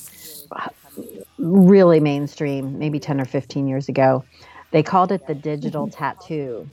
[1.39, 2.79] really mainstream.
[2.79, 4.25] Maybe ten or fifteen years ago,
[4.71, 5.99] they called it the digital Mm-hmm.
[5.99, 6.69] tattoo.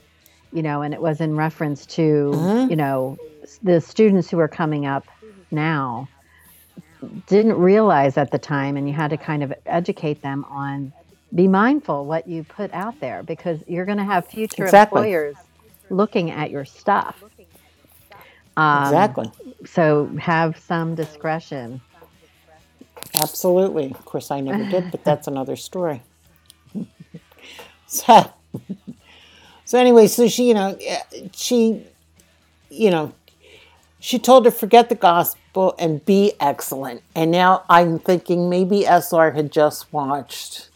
[0.56, 2.70] You know, and it was in reference to Mm-hmm.
[2.70, 3.18] you know
[3.62, 5.04] the students who are coming up
[5.50, 6.08] now
[7.26, 10.92] didn't realize at the time, and you had to kind of educate them on
[11.34, 15.00] be mindful what you put out there because you're going to have future Exactly.
[15.00, 15.36] employers
[15.90, 17.22] looking at your stuff.
[18.56, 19.30] Um, Exactly.
[19.66, 21.80] So have some discretion.
[23.14, 23.86] Absolutely.
[23.90, 26.02] Of course, I never did, but that's another story.
[27.86, 28.32] so,
[29.66, 31.00] so anyway, so she, you know, eh,
[31.34, 31.84] she,
[32.70, 33.12] you know,
[33.98, 37.02] she told her forget the gospel and be excellent.
[37.16, 40.70] And now I'm thinking maybe SR had just watched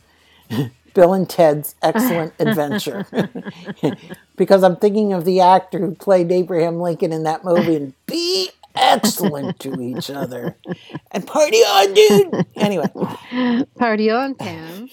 [0.95, 3.07] Bill and Ted's Excellent Adventure.
[4.37, 8.51] because I'm thinking of the actor who played Abraham Lincoln in that movie and be
[8.75, 10.57] excellent to each other.
[11.13, 12.47] And party on, dude.
[12.57, 13.67] Anyway.
[13.79, 14.89] Party on, Pam.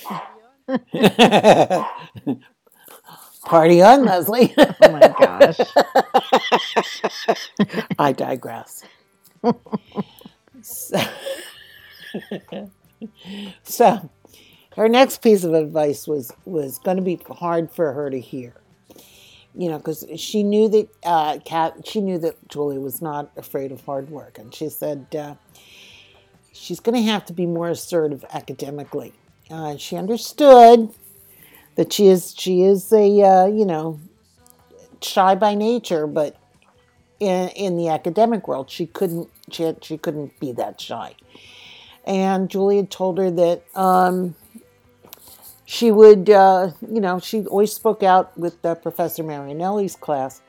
[3.47, 4.53] Party on, Leslie.
[4.81, 5.57] Oh my gosh.
[7.99, 8.83] I digress.
[10.61, 11.01] so,
[13.63, 14.09] so,
[14.75, 18.53] her next piece of advice was was going to be hard for her to hear.
[19.55, 23.71] You know, because she knew that uh, Kat, she knew that Julia was not afraid
[23.71, 25.35] of hard work, and she said uh,
[26.51, 29.13] she's going to have to be more assertive academically.
[29.49, 30.93] Uh, she understood
[31.77, 33.99] that she is she is a uh, you know
[35.01, 36.35] shy by nature, but
[37.19, 41.15] in in the academic world, she couldn't she had, she couldn't be that shy.
[42.03, 44.35] And Julia told her that um,
[45.65, 50.41] she would uh, you know she always spoke out with uh, Professor Marinelli's class,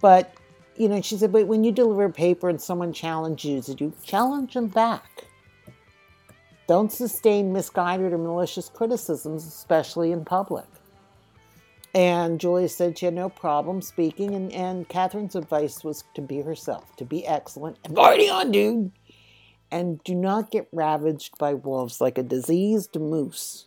[0.00, 0.34] but
[0.76, 3.92] you know she said, but when you deliver a paper and someone challenges you, you
[4.04, 5.24] challenge them back.
[6.70, 10.66] Don't sustain misguided or malicious criticisms, especially in public.
[11.96, 16.42] And Julia said she had no problem speaking, and, and Catherine's advice was to be
[16.42, 18.92] herself, to be excellent, and party on, dude!
[19.72, 23.66] And do not get ravaged by wolves like a diseased moose.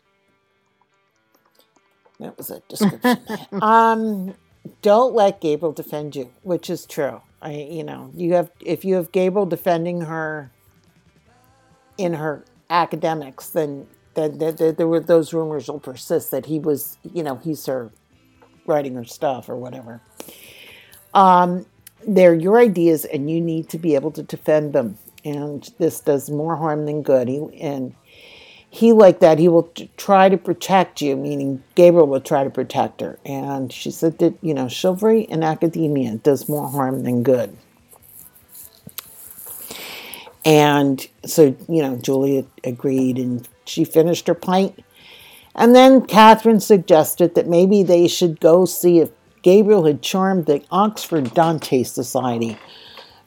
[2.21, 3.17] That was a description.
[3.61, 4.33] um,
[4.81, 7.21] don't let Gable defend you, which is true.
[7.41, 10.53] I, you know, you have if you have Gable defending her
[11.97, 17.23] in her academics, then then there were those rumors will persist that he was, you
[17.23, 17.91] know, he's her
[18.67, 20.01] writing her stuff or whatever.
[21.13, 21.65] Um,
[22.07, 24.97] they're your ideas, and you need to be able to defend them.
[25.25, 27.27] And this does more harm than good.
[27.27, 27.95] He, and
[28.69, 32.49] he, like that, he will t- try to protect you, meaning Gabriel will try to
[32.49, 33.19] protect her.
[33.25, 37.55] And she said that, you know, chivalry in academia does more harm than good.
[40.45, 44.83] And so, you know, Julia agreed and she finished her pint.
[45.55, 49.11] And then Catherine suggested that maybe they should go see if
[49.43, 52.57] Gabriel had charmed the Oxford Dante Society.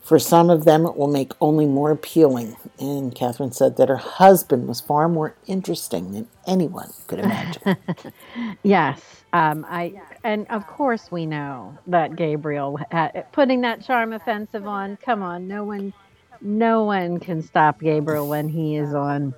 [0.01, 2.57] For some of them, it will make only more appealing.
[2.79, 7.77] And Catherine said that her husband was far more interesting than anyone could imagine.
[8.63, 9.01] yes,
[9.33, 14.97] um, I and of course we know that Gabriel had, putting that charm offensive on.
[14.99, 15.93] Come on, no one
[16.41, 19.35] no one can stop Gabriel when he is on.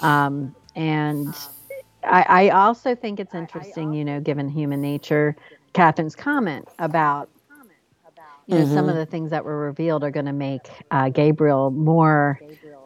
[0.00, 1.34] Um, and
[2.04, 5.34] I, I, also think it's interesting, you know, given human nature,
[5.72, 7.30] Catherine's comment about,
[8.46, 8.74] you know, mm-hmm.
[8.74, 12.38] some of the things that were revealed are going to make uh, Gabriel more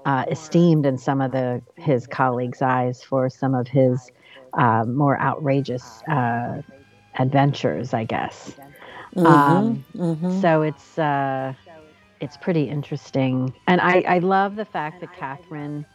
[0.04, 4.10] uh, esteemed in some of the his colleagues' eyes for some of his
[4.54, 6.62] uh, more outrageous uh,
[7.18, 8.54] adventures, I guess.
[9.16, 9.26] Mm-hmm.
[9.26, 10.40] Um, mm-hmm.
[10.40, 11.54] So it's uh,
[12.20, 13.54] it's pretty interesting.
[13.66, 15.86] And I, I love the fact that Catherine,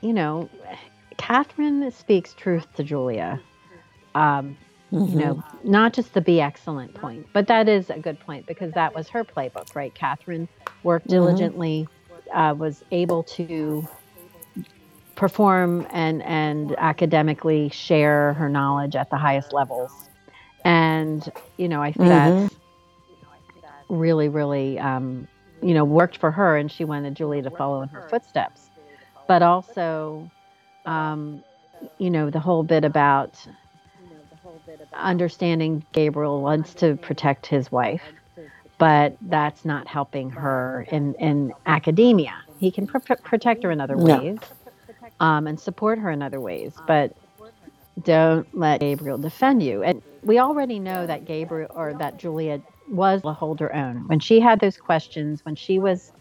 [0.00, 0.48] you know,
[1.18, 3.40] Catherine speaks truth to Julia.
[4.14, 4.56] Um,
[4.92, 5.12] mm-hmm.
[5.12, 8.72] You know, not just the be excellent point, but that is a good point because
[8.72, 9.94] that was her playbook, right?
[9.94, 10.48] Catherine
[10.82, 11.16] worked mm-hmm.
[11.16, 12.38] diligently, mm-hmm.
[12.38, 13.86] uh, was able to
[15.16, 19.92] perform and and academically share her knowledge at the highest levels.
[20.64, 22.40] And you know, I think mm-hmm.
[22.40, 22.54] that's
[23.88, 25.28] really, really, um,
[25.62, 28.70] you know, worked for her, and she wanted Julia to follow in her footsteps.
[29.26, 30.30] But also,
[30.84, 31.42] um,
[31.98, 33.46] you know, the whole bit about
[34.94, 38.02] understanding Gabriel wants to protect his wife,
[38.78, 42.34] but that's not helping her in, in academia.
[42.58, 44.38] He can pr- protect her in other ways
[45.20, 47.16] um, and support her in other ways, but
[48.02, 49.82] don't let Gabriel defend you.
[49.82, 54.06] And we already know that Gabriel or that Julia was to hold her own.
[54.06, 56.12] When she had those questions, when she was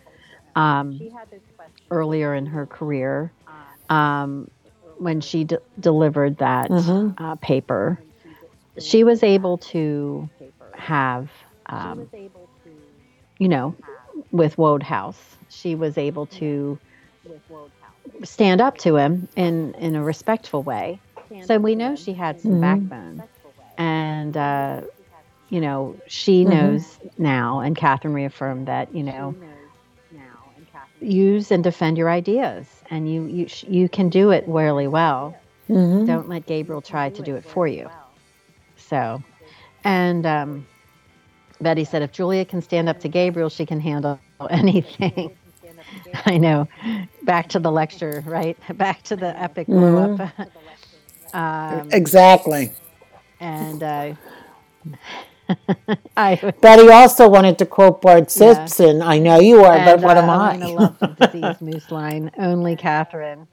[0.56, 1.00] um,
[1.92, 3.32] earlier in her career,
[3.90, 4.50] um,
[4.98, 7.24] when she d- delivered that mm-hmm.
[7.24, 8.00] uh, paper,
[8.80, 10.30] she was able to
[10.74, 11.30] have,
[11.68, 12.10] um,
[13.38, 13.76] you know,
[14.32, 15.20] with Wodehouse,
[15.50, 16.80] she was able to
[18.24, 21.00] stand up to him in, in a respectful way.
[21.46, 22.62] So we know she had some mm-hmm.
[22.62, 23.24] backbone.
[23.78, 24.82] And, uh,
[25.50, 26.52] you know, she mm-hmm.
[26.52, 29.36] knows now, and Catherine reaffirmed that, you know,
[31.02, 35.36] use and defend your ideas, and you you you can do it really well.
[35.70, 36.06] Mm-hmm.
[36.06, 37.90] Don't let Gabriel try to do it for you.
[38.78, 39.22] So,
[39.84, 40.68] and um,
[41.62, 44.20] Betty said, if Julia can stand up to Gabriel, she can handle
[44.50, 45.36] anything.
[46.26, 46.68] I know.
[47.24, 48.58] Back to the lecture, right?
[48.78, 50.50] Back to the epic blow up.
[51.36, 52.74] Um, Exactly.
[53.40, 54.16] and uh,
[56.18, 58.66] I Betty also wanted to quote Bart Yeah.
[58.66, 59.02] Simpson.
[59.02, 60.60] I know you are, but what uh, am I?
[60.60, 62.32] Elena love the disease moose line.
[62.38, 63.48] Only Catherine.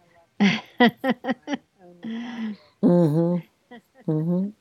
[2.82, 3.42] Mhm,
[4.08, 4.52] mhm.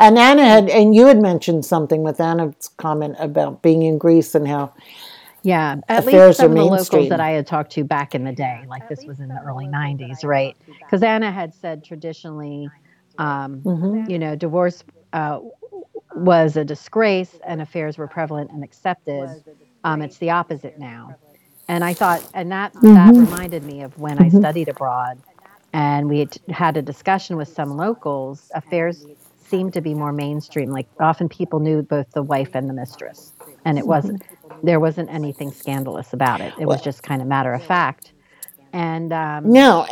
[0.00, 4.34] And Anna had, and you had mentioned something with Anna's comment about being in Greece
[4.34, 4.72] and how
[5.42, 8.32] Yeah, at least some of the locals that I had talked to back in the
[8.32, 10.56] day, like this was in the early '90s, right?
[10.86, 12.74] Because Anna had said traditionally,
[13.18, 14.06] um, Mm-hmm.
[14.06, 14.84] you know, divorce
[15.14, 15.40] uh,
[16.14, 19.36] was a disgrace and affairs were prevalent and accepted.
[19.84, 21.16] Um, it's the opposite now,
[21.68, 22.92] and I thought, and that Mm-hmm.
[22.92, 25.22] that reminded me of when I studied abroad,
[25.72, 28.50] and we had had a discussion with some locals.
[28.54, 29.06] Affairs
[29.38, 30.70] seemed to be more mainstream.
[30.70, 33.32] Like often people knew both the wife and the mistress,
[33.64, 34.22] and it wasn't
[34.62, 36.52] there wasn't anything scandalous about it.
[36.58, 38.12] It was just kind of matter of fact.
[38.72, 39.86] And um, no,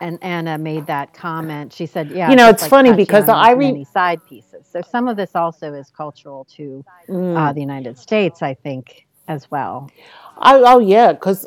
[0.00, 1.72] and Anna made that comment.
[1.72, 4.66] She said, "Yeah, You know, it's like funny because I read side pieces.
[4.70, 7.36] So some of this also is cultural to Mm.
[7.36, 9.90] uh, the United States, I think, as well.
[10.36, 11.46] I, oh yeah, because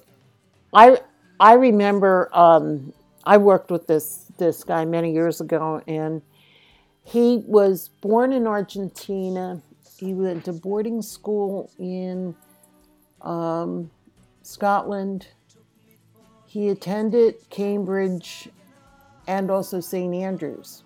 [0.73, 0.99] I
[1.39, 6.21] I remember um, I worked with this this guy many years ago, and
[7.03, 9.61] he was born in Argentina.
[10.01, 12.35] He went to boarding school in
[13.21, 13.89] um,
[14.41, 15.27] Scotland.
[16.45, 18.49] He attended Cambridge
[19.27, 20.83] and also St Andrews.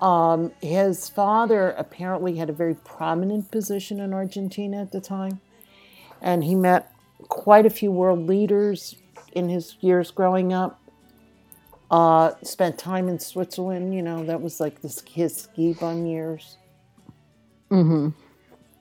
[0.00, 5.40] Um, his father apparently had a very prominent position in Argentina at the time
[6.22, 6.92] and he met
[7.28, 8.96] quite a few world leaders
[9.32, 10.80] in his years growing up.
[11.90, 13.94] Uh, spent time in Switzerland.
[13.94, 16.56] You know, that was like this, his ski bum years.
[17.70, 18.10] Hmm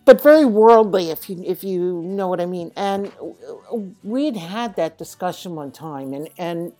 [0.05, 2.71] But very worldly, if you if you know what I mean.
[2.77, 3.11] And
[4.03, 6.73] we'd had that discussion one time, and and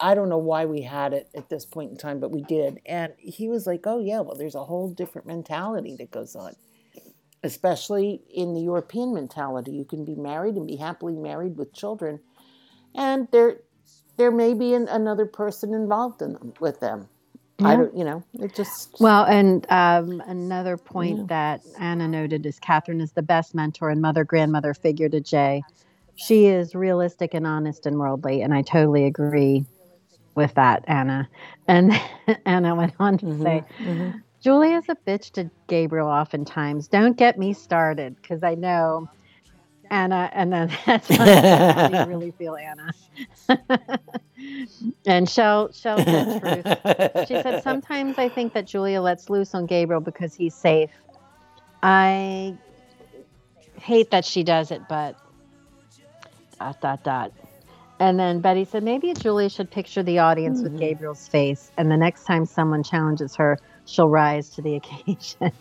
[0.00, 2.80] I don't know why we had it at this point in time, but we did.
[2.86, 6.54] And he was like, "Oh yeah, well, there's a whole different mentality that goes on."
[7.44, 9.72] especially in the European mentality.
[9.72, 12.20] You can be married and be happily married with children,
[12.94, 13.60] and there
[14.16, 17.08] there may be an, another person involved in them with them.
[17.60, 22.58] I don't, you know, it just Well, and um, another point that Anna noted is
[22.60, 25.62] Catherine is the best mentor and mother grandmother figure to Jay.
[26.14, 29.64] She is realistic and honest and worldly, and I totally agree
[30.34, 31.28] with that, Anna.
[31.66, 31.92] And
[32.46, 33.64] Anna went on to say,
[34.40, 36.86] Julia's a bitch to Gabriel oftentimes.
[36.86, 39.08] Don't get me started because I know
[39.90, 42.92] Anna, and then that's how you really feel, Anna.
[45.06, 47.28] and Shell, Shell said truth.
[47.28, 50.90] She said, Sometimes I think that Julia lets loose on Gabriel because he's safe.
[51.82, 52.56] I
[53.80, 55.16] hate that she does it, but
[56.58, 57.32] dot, dot, dot.
[58.00, 60.78] And then Betty said, Maybe Julia should picture the audience with hmm.
[60.78, 65.52] Gabriel's face, and the next time someone challenges her, she'll rise to the occasion.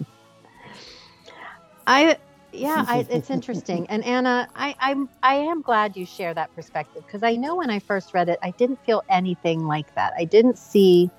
[1.86, 2.18] I.
[2.54, 7.04] Yeah, I, it's interesting, and Anna, I, I'm I am glad you share that perspective
[7.06, 10.14] because I know when I first read it, I didn't feel anything like that.
[10.18, 11.10] I didn't see.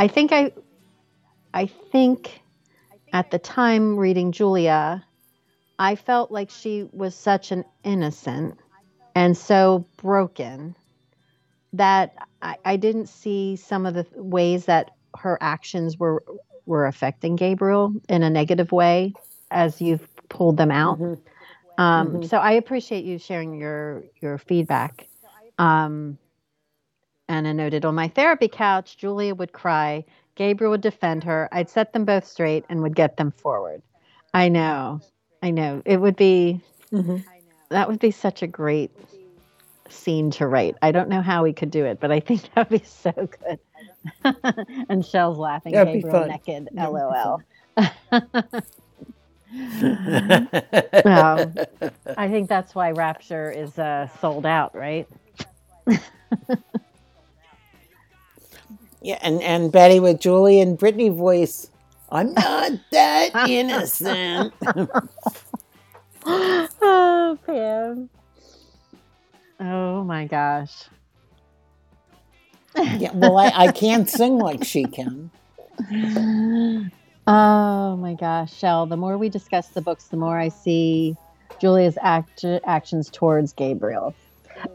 [0.00, 0.52] I think I,
[1.54, 2.42] I think,
[3.12, 5.04] at the time reading Julia,
[5.78, 8.58] I felt like she was such an innocent
[9.14, 10.76] and so broken
[11.72, 16.22] that I, I didn't see some of the ways that her actions were
[16.66, 19.14] were affecting Gabriel in a negative way
[19.50, 20.98] as you've pulled them out.
[21.78, 25.06] Um, So I appreciate you sharing your your feedback.
[25.58, 26.18] Um,
[27.28, 30.04] Anna noted on my therapy couch, Julia would cry,
[30.34, 31.48] Gabriel would defend her.
[31.52, 33.82] I'd set them both straight and would get them forward.
[34.34, 35.00] I know,
[35.42, 35.82] I know.
[35.84, 36.60] It would be
[37.68, 38.90] that would be such a great
[39.88, 40.76] scene to write.
[40.82, 43.12] I don't know how we could do it, but I think that would be so
[43.12, 43.58] good.
[44.88, 45.72] and Shell's laughing.
[45.72, 46.70] That'd Gabriel naked.
[46.74, 47.42] LOL.
[51.04, 51.54] Um,
[52.16, 55.08] I think that's why Rapture is uh, sold out, right?
[59.02, 61.68] yeah, and and Betty with Julie and Brittany voice.
[62.10, 64.54] I'm not that innocent.
[66.24, 68.10] oh, Pam.
[69.60, 70.84] Oh my gosh.
[72.76, 75.30] yeah, well, I, I can't sing like she can.
[77.26, 78.86] Oh my gosh, Shell.
[78.86, 81.16] The more we discuss the books, the more I see
[81.60, 84.14] Julia's act- actions towards Gabriel.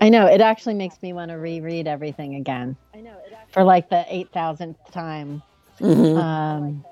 [0.01, 2.75] I know it actually makes me want to reread everything again.
[2.93, 3.15] I know
[3.51, 5.41] for like the eight thousandth time.
[5.79, 6.17] Mhm.
[6.17, 6.85] Um,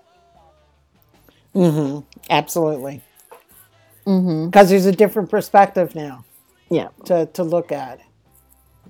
[1.56, 2.00] Mm-hmm.
[2.30, 3.02] Absolutely.
[4.06, 4.48] Mm-hmm.
[4.48, 6.26] Because there's a different perspective now
[6.70, 6.90] Yeah.
[7.06, 8.02] to, to look at.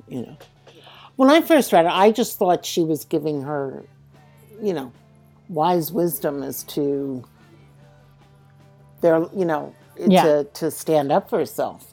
[0.07, 0.37] You know,
[1.15, 3.83] when I first read it, I just thought she was giving her,
[4.63, 4.91] you know,
[5.49, 7.23] wise wisdom is to
[9.01, 10.23] their, you know, Yeah.
[10.23, 11.87] to to stand up for herself.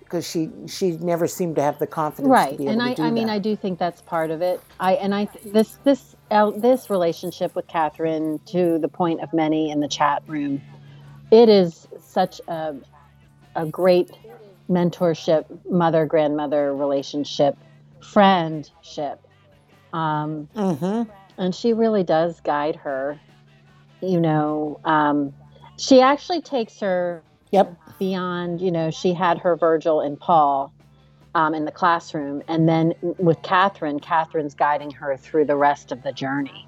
[0.00, 2.90] Because she she never seemed to have the confidence to right be able and to
[2.90, 3.32] i do i mean that.
[3.34, 6.90] i do think that's part of it i and i th- this this uh, this
[6.90, 10.62] relationship with catherine to the point of many in the chat room
[11.32, 12.74] it is such a
[13.56, 14.10] a great
[14.70, 17.56] mentorship mother grandmother relationship
[18.00, 19.20] friendship
[19.92, 21.08] um Mhm.
[21.38, 23.18] And she really does guide her
[24.02, 25.32] you know um
[25.78, 27.22] she actually takes her
[27.52, 27.76] Yep.
[27.98, 30.72] beyond, you know, she had her Virgil and Paul
[31.34, 32.42] um, in the classroom.
[32.48, 36.66] And then with Catherine, Catherine's guiding her through the rest of the journey.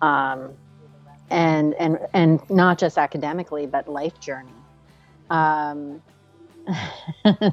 [0.00, 0.50] Um,
[1.30, 4.52] and, and, and not just academically, but life journey.
[5.30, 6.00] Um,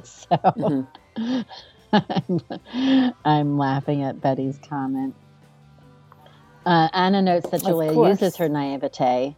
[0.04, 0.26] so
[0.56, 0.86] Mhm.
[1.92, 2.40] I'm,
[3.24, 5.14] I'm laughing at Betty's comment.
[6.66, 9.36] Uh, Anna notes that Julia uses her naivete.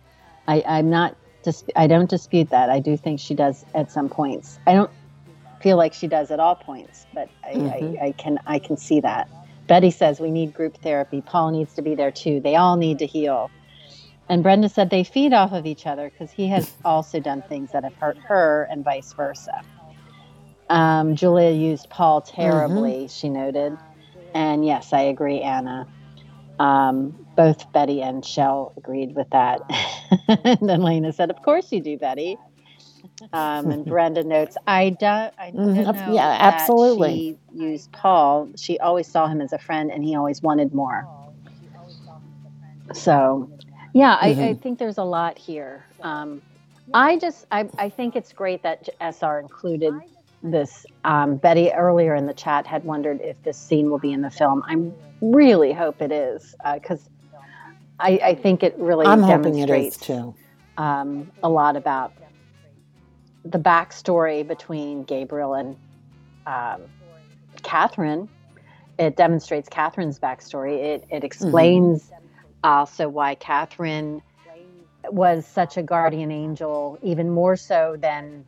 [0.48, 1.14] I, I'm not.
[1.44, 2.70] Dis- I don't dispute that.
[2.70, 4.58] I do think she does at some points.
[4.66, 4.90] I don't
[5.60, 8.00] feel like she does at all points, but I, Mhm.
[8.02, 8.38] I, I can.
[8.46, 9.28] I can see that.
[9.66, 11.20] Betty says we need group therapy.
[11.20, 12.40] Paul needs to be there too.
[12.40, 13.50] They all need to heal.
[14.30, 17.72] And Brenda said they feed off of each other because he has also done things
[17.72, 19.60] that have hurt her and vice versa.
[20.70, 23.76] Um, Julia used Paul terribly, she noted.
[24.34, 25.86] And yes, I agree, Anna.
[26.58, 29.62] Um, both Betty and Shell agreed with that.
[30.44, 32.38] and then Lena said, Of course you do, Betty.
[33.32, 36.14] Um, and Brenda notes, I don't, I don't Mhm, know.
[36.14, 37.24] yeah, absolutely.
[37.24, 38.50] She used Paul.
[38.56, 41.08] She always saw him as a friend and he always wanted more.
[42.94, 43.50] So,
[43.94, 44.62] yeah, I, I Mhm.
[44.62, 45.86] think there's a lot here.
[46.02, 46.42] Um,
[46.94, 50.02] I just, I, I think it's great that SR included
[50.42, 50.86] this.
[51.04, 54.30] Um, Betty earlier in the chat had wondered if this scene will be in the
[54.30, 54.62] film.
[54.68, 54.76] I
[55.20, 57.08] really hope it is because
[57.98, 60.34] I, I think it really I'm hoping it demonstrates too.
[60.76, 62.12] um, a lot about
[63.44, 65.76] the backstory between Gabriel and
[66.46, 66.82] um,
[67.62, 68.28] Catherine.
[68.98, 70.78] It demonstrates Catherine's backstory.
[70.78, 72.10] It, it explains
[72.64, 74.22] also why Catherine
[75.10, 78.44] was such a guardian angel, even more so than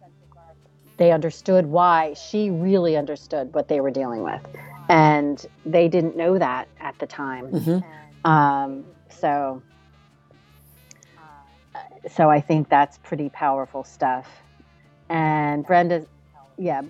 [0.97, 4.43] they understood why she really understood what they were dealing with.
[4.91, 7.51] And they didn't know that at the time.
[7.53, 7.85] Mhm.
[8.25, 9.63] Um, so,
[12.11, 14.29] so I think that's pretty powerful stuff.
[15.09, 16.05] And Brenda,
[16.59, 16.83] yeah,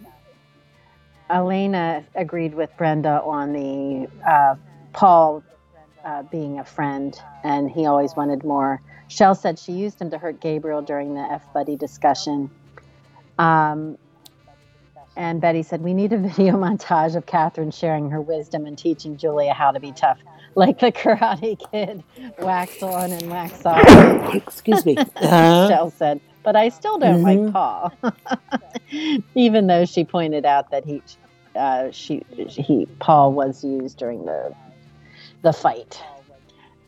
[1.29, 4.55] Elena agreed with Brenda on the uh,
[4.95, 5.43] Paul
[6.05, 8.81] uh, being a friend, and he always wanted more.
[9.09, 12.51] Shell said she used him to hurt Gabriel during the F Buddy discussion.
[13.39, 13.99] Um,
[15.21, 19.19] and Betty said, We need a video montage of Catherine sharing her wisdom and teaching
[19.19, 20.19] Julia how to be tough,
[20.55, 22.03] like the Karate Kid,
[22.39, 24.35] wax on and wax off.
[24.35, 24.97] Excuse me.
[25.17, 27.53] Uh, Shell said, but I still don't like Mhm.
[27.53, 27.93] Paul,
[29.35, 31.03] even though she pointed out that he,
[31.55, 34.55] uh, she, he, Paul was used during the,
[35.43, 36.03] the fight.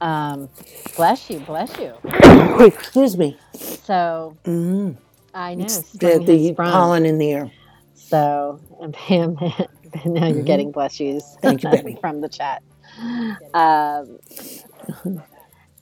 [0.00, 0.48] Um,
[0.96, 1.92] bless you, bless you.
[2.66, 3.36] excuse me.
[3.52, 4.96] So Mhm.
[5.34, 7.50] I know It's the, the pollen in the air.
[8.12, 9.36] So and Pam,
[10.06, 10.46] now you're Mhm.
[10.46, 11.98] getting bless yous Thank you, Betty.
[12.00, 12.62] from the chat.
[13.54, 14.18] Um,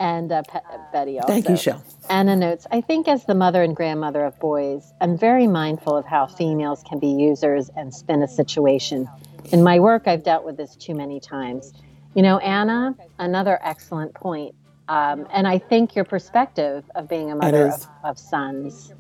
[0.01, 0.61] and uh, Pe-
[0.93, 1.33] Betty also.
[1.33, 1.85] Thank you, Shell.
[2.09, 6.07] Anna notes, I think as the mother and grandmother of boys, I'm very mindful of
[6.07, 9.09] how females can be users and spin a situation.
[9.53, 11.73] In my work, I've dealt with this too many times.
[12.15, 14.55] You know, Anna, another excellent point.
[14.89, 18.93] Um, and I think your perspective of being a mother of, of sons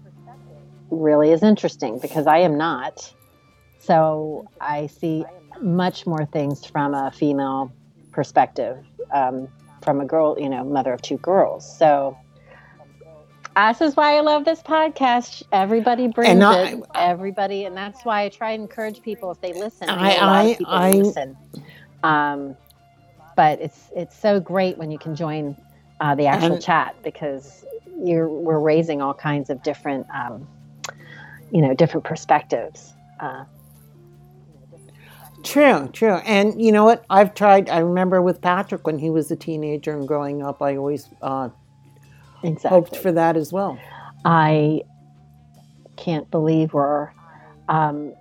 [0.90, 3.12] really is interesting because I am not.
[3.80, 5.24] So I see
[5.60, 7.72] much more things from a female
[8.12, 8.78] perspective,
[9.12, 9.48] um,
[9.82, 11.64] from a girl, you know, mother of two girls.
[11.78, 12.16] So
[13.56, 15.42] this is why I love this podcast.
[15.50, 16.84] Everybody brings And I- it.
[16.94, 19.88] Everybody, and that's why I try and encourage people if they listen.
[19.88, 21.36] I, I- know a lot I- of people I- listen.
[22.02, 22.56] Um,
[23.36, 25.56] but it's it's so great when you can join
[26.00, 27.64] uh, the actual And- chat because
[28.02, 30.46] you're we're raising all kinds of different, um,
[31.50, 32.92] you know, different perspectives.
[33.18, 33.44] Uh,
[35.42, 36.16] True, true.
[36.26, 37.04] And you know what?
[37.10, 40.76] I've tried, I remember with Patrick when he was a teenager and growing up, I
[40.76, 41.48] always uh,
[42.42, 42.70] exactly.
[42.70, 43.78] hoped for that as well.
[44.24, 44.82] I
[45.96, 47.10] can't believe we're
[47.68, 48.14] um,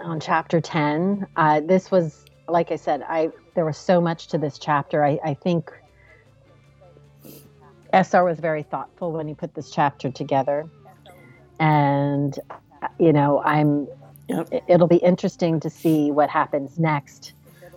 [0.00, 1.26] on chapter 10.
[1.36, 5.04] Uh, this was, like I said, I there was so much to this chapter.
[5.04, 5.70] I, I think
[7.92, 10.68] SR was very thoughtful when he put this chapter together.
[11.60, 12.38] And,
[12.98, 13.86] you know, I'm,
[14.28, 14.48] Yep.
[14.52, 17.34] it- it'll be interesting to see what happens next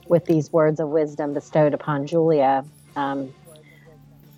[0.07, 2.65] with these words of wisdom bestowed upon Julia.
[2.95, 3.33] Um,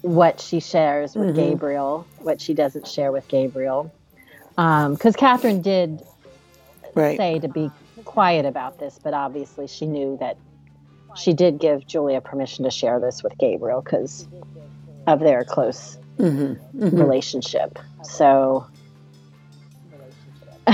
[0.01, 1.35] what she shares with Mhm.
[1.35, 3.91] Gabriel, what she doesn't share with Gabriel.
[4.55, 6.01] Because Catherine did
[6.95, 7.17] Right.
[7.17, 7.69] say to be
[8.05, 10.37] quiet about this, but obviously she knew that
[11.15, 14.27] she did give Julia permission to share this with Gabriel because
[15.07, 17.77] of their close hmm relationship.
[18.03, 18.65] So,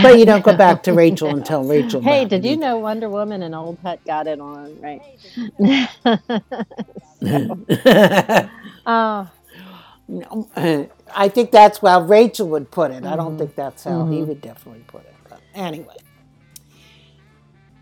[0.02, 2.02] But you don't go back to Rachel and tell Rachel.
[2.02, 5.02] hey, about did you know Wonder Woman and Old Hut got it on, right?
[8.86, 9.30] oh,
[10.08, 10.50] No,
[11.16, 13.06] I think that's how Rachel would put it.
[13.06, 13.38] I don't Mhm.
[13.38, 14.24] think that's how he Mhm.
[14.24, 15.14] would definitely put it.
[15.30, 15.96] But anyway.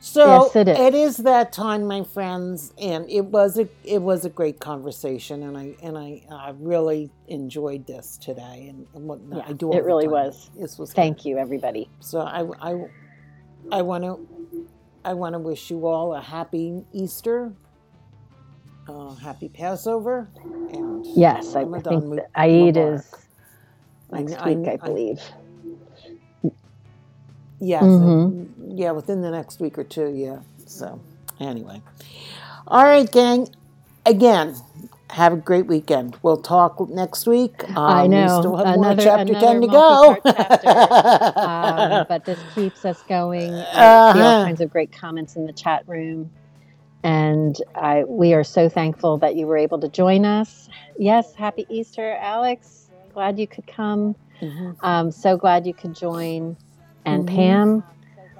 [0.05, 0.79] So Yes, it is.
[0.79, 5.43] it is that time, my friends, and it was a it was a great conversation,
[5.43, 9.71] and I and I, I really enjoyed this today, and, and what Yeah, I do.
[9.71, 10.51] it really was.
[10.59, 11.89] This was thank you, everybody.
[12.01, 12.85] So I I
[13.71, 14.67] I want to
[15.05, 17.53] I want to wish you all a happy Easter,
[18.89, 20.27] uh, happy Passover,
[20.73, 23.09] and Yes, I, I think Mu- that Eid is
[24.11, 25.21] next I- week, I, I- believe.
[27.59, 28.45] Yes, Mhm.
[28.45, 30.37] uh, yeah, within the next week or two, yeah.
[30.65, 30.99] So,
[31.39, 31.81] anyway,
[32.67, 33.47] all right, gang.
[34.05, 34.55] Again,
[35.11, 36.17] have a great weekend.
[36.23, 37.63] We'll talk next week.
[37.69, 38.39] Um, I We know.
[38.39, 40.17] still have more Another- chapter ten to go.
[40.25, 43.53] um, but this keeps us going.
[43.53, 43.81] Uh-huh.
[43.81, 44.13] all
[44.45, 46.29] kinds of great comments in the chat room.
[47.03, 50.69] And I, we are so thankful that you were able to join us.
[50.97, 52.87] Yes, happy Easter, Alex.
[53.13, 54.15] Glad you could come.
[54.41, 54.75] Mhm.
[54.81, 56.55] Um, so glad you could join.
[57.05, 57.35] And Mhm.
[57.35, 57.83] Pam,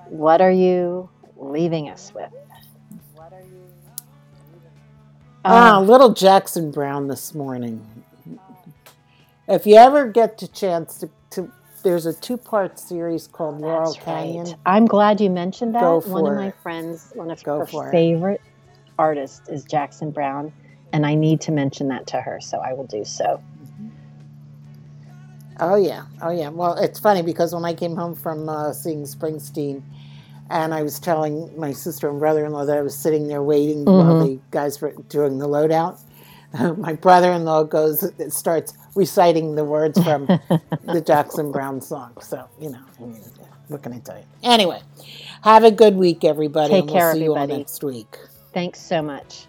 [0.09, 2.31] what are you leaving us with?
[5.45, 7.85] Ah, Uh, little Jackson Browne this morning.
[9.47, 11.51] If you ever get the chance to, to
[11.83, 14.45] there's a two-part series called Laurel That's Canyon.
[14.45, 14.55] right.
[14.65, 15.81] I'm glad you mentioned that.
[15.81, 17.91] Go one of for my friends, one of Go her for it.
[17.91, 18.41] favorite
[18.97, 20.53] artists is Jackson Browne,
[20.93, 23.41] and I need to mention that to her, so I will do so.
[25.59, 26.49] Oh yeah, oh yeah.
[26.49, 29.81] Well, it's funny because when I came home from uh, seeing Springsteen,
[30.49, 34.15] and I was telling my sister and brother-in-law that I was sitting there waiting while
[34.15, 34.25] Mhm.
[34.25, 35.99] the guys were doing the loadout,
[36.77, 40.25] my brother-in-law goes starts reciting the words from
[40.85, 42.11] the Jackson Browne song.
[42.21, 43.21] So you know, I mean,
[43.69, 44.25] what can I tell you?
[44.43, 44.81] Anyway,
[45.43, 46.73] have a good week, everybody.
[46.73, 47.59] Take and we'll care, see you all everybody.
[47.59, 48.17] next week.
[48.53, 49.45] Thanks so much.